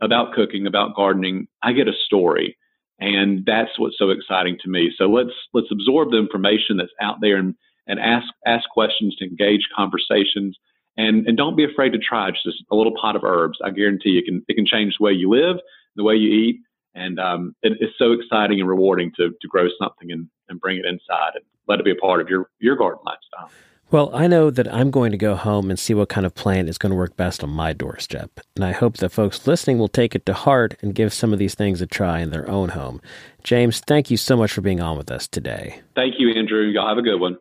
about 0.00 0.34
cooking, 0.34 0.66
about 0.66 0.94
gardening, 0.94 1.48
I 1.62 1.72
get 1.72 1.88
a 1.88 1.92
story. 2.04 2.56
And 3.00 3.44
that's 3.46 3.78
what's 3.78 3.98
so 3.98 4.10
exciting 4.10 4.58
to 4.62 4.70
me. 4.70 4.92
So 4.96 5.06
let's, 5.06 5.32
let's 5.54 5.72
absorb 5.72 6.10
the 6.10 6.18
information 6.18 6.76
that's 6.76 6.92
out 7.00 7.16
there 7.22 7.36
and, 7.36 7.54
and 7.86 7.98
ask, 7.98 8.26
ask 8.46 8.68
questions 8.68 9.16
to 9.16 9.24
engage 9.24 9.62
conversations. 9.74 10.56
And, 10.98 11.26
and 11.26 11.36
don't 11.36 11.56
be 11.56 11.64
afraid 11.64 11.90
to 11.94 11.98
try 11.98 12.30
just 12.30 12.62
a 12.70 12.76
little 12.76 12.94
pot 13.00 13.16
of 13.16 13.24
herbs. 13.24 13.58
I 13.64 13.70
guarantee 13.70 14.10
you 14.10 14.22
can, 14.22 14.44
it 14.48 14.54
can 14.54 14.66
change 14.66 14.96
the 14.98 15.04
way 15.04 15.12
you 15.12 15.30
live 15.30 15.56
the 15.96 16.04
way 16.04 16.14
you 16.14 16.30
eat. 16.30 16.60
And 16.94 17.18
um, 17.18 17.54
it, 17.62 17.74
it's 17.80 17.96
so 17.98 18.12
exciting 18.12 18.60
and 18.60 18.68
rewarding 18.68 19.12
to, 19.16 19.30
to 19.30 19.48
grow 19.48 19.68
something 19.78 20.10
and, 20.10 20.28
and 20.48 20.60
bring 20.60 20.78
it 20.78 20.84
inside 20.84 21.32
and 21.34 21.44
let 21.68 21.78
it 21.78 21.84
be 21.84 21.92
a 21.92 21.96
part 21.96 22.20
of 22.20 22.28
your, 22.28 22.50
your 22.58 22.76
garden 22.76 23.00
lifestyle. 23.04 23.50
Well, 23.90 24.14
I 24.14 24.28
know 24.28 24.50
that 24.50 24.72
I'm 24.72 24.92
going 24.92 25.10
to 25.10 25.16
go 25.16 25.34
home 25.34 25.68
and 25.68 25.76
see 25.76 25.94
what 25.94 26.08
kind 26.08 26.24
of 26.24 26.32
plant 26.32 26.68
is 26.68 26.78
going 26.78 26.90
to 26.90 26.96
work 26.96 27.16
best 27.16 27.42
on 27.42 27.50
my 27.50 27.72
doorstep. 27.72 28.38
And 28.54 28.64
I 28.64 28.70
hope 28.70 28.98
that 28.98 29.10
folks 29.10 29.48
listening 29.48 29.78
will 29.78 29.88
take 29.88 30.14
it 30.14 30.24
to 30.26 30.32
heart 30.32 30.76
and 30.80 30.94
give 30.94 31.12
some 31.12 31.32
of 31.32 31.40
these 31.40 31.56
things 31.56 31.80
a 31.80 31.86
try 31.86 32.20
in 32.20 32.30
their 32.30 32.48
own 32.48 32.68
home. 32.68 33.00
James, 33.42 33.80
thank 33.80 34.08
you 34.08 34.16
so 34.16 34.36
much 34.36 34.52
for 34.52 34.60
being 34.60 34.80
on 34.80 34.96
with 34.96 35.10
us 35.10 35.26
today. 35.26 35.80
Thank 35.96 36.14
you, 36.18 36.30
Andrew. 36.30 36.62
Y'all 36.62 36.88
have 36.88 36.98
a 36.98 37.02
good 37.02 37.18
one. 37.18 37.36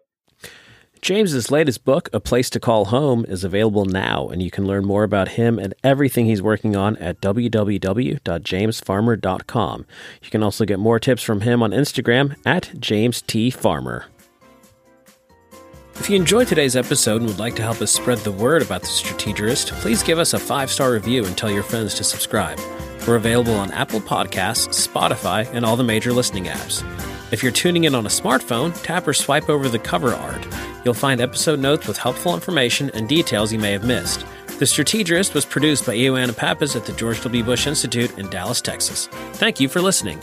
James's 1.02 1.50
latest 1.50 1.86
book, 1.86 2.10
A 2.12 2.20
Place 2.20 2.50
to 2.52 2.60
Call 2.60 2.86
Home, 2.86 3.26
is 3.26 3.44
available 3.44 3.86
now, 3.86 4.28
and 4.28 4.42
you 4.42 4.52
can 4.52 4.68
learn 4.68 4.86
more 4.86 5.04
about 5.04 5.30
him 5.30 5.58
and 5.58 5.74
everything 5.84 6.26
he's 6.26 6.42
working 6.42 6.76
on 6.76 6.98
at 6.98 7.22
www.jamesfarmer.com. 7.22 9.86
You 10.22 10.30
can 10.30 10.44
also 10.44 10.66
get 10.66 10.80
more 10.80 11.00
tips 11.00 11.24
from 11.24 11.42
him 11.42 11.64
on 11.64 11.72
Instagram 11.72 12.36
at 12.46 12.72
James 12.80 13.22
T. 13.22 13.50
Farmer. 13.50 14.06
If 15.96 16.10
you 16.10 16.16
enjoyed 16.16 16.48
today's 16.48 16.78
episode 16.78 17.22
and 17.22 17.30
would 17.30 17.40
like 17.40 17.56
to 17.56 17.62
help 17.62 17.82
us 17.82 17.92
spread 17.92 18.20
the 18.20 18.32
word 18.32 18.62
about 18.62 18.82
the 18.82 18.88
Strategist, 18.88 19.72
please 19.74 20.02
give 20.02 20.18
us 20.18 20.34
a 20.34 20.40
five 20.40 20.72
star 20.72 20.94
review 20.94 21.26
and 21.26 21.38
tell 21.38 21.52
your 21.52 21.64
friends 21.64 21.94
to 21.96 22.04
subscribe. 22.04 22.58
We're 23.08 23.16
available 23.16 23.56
on 23.56 23.72
Apple 23.72 24.00
Podcasts, 24.00 24.88
Spotify, 24.88 25.52
and 25.54 25.66
all 25.66 25.76
the 25.76 25.84
major 25.84 26.14
listening 26.14 26.46
apps. 26.46 26.84
If 27.32 27.44
you're 27.44 27.52
tuning 27.52 27.84
in 27.84 27.94
on 27.94 28.08
a 28.08 28.10
smartphone, 28.10 28.80
tap 28.82 29.08
or 29.08 29.14
swipe 29.14 29.50
over 29.50 29.70
the 29.70 29.78
cover 29.78 30.14
art. 30.14 30.48
You'll 30.84 30.96
find 30.96 31.22
episode 31.22 31.60
notes 31.60 31.88
with 31.88 31.98
helpful 31.98 32.34
information 32.34 32.90
and 32.96 33.08
details 33.08 33.54
you 33.54 33.60
may 33.60 33.72
have 33.72 33.84
missed. 33.84 34.26
The 34.58 34.66
Strategist 34.66 35.36
was 35.36 35.46
produced 35.46 35.86
by 35.86 35.96
Ioana 35.96 36.36
Pappas 36.36 36.76
at 36.76 36.86
the 36.86 36.94
George 36.94 37.22
W. 37.22 37.44
Bush 37.44 37.68
Institute 37.68 38.18
in 38.18 38.30
Dallas, 38.30 38.62
Texas. 38.62 39.08
Thank 39.34 39.60
you 39.60 39.70
for 39.70 39.80
listening. 39.80 40.20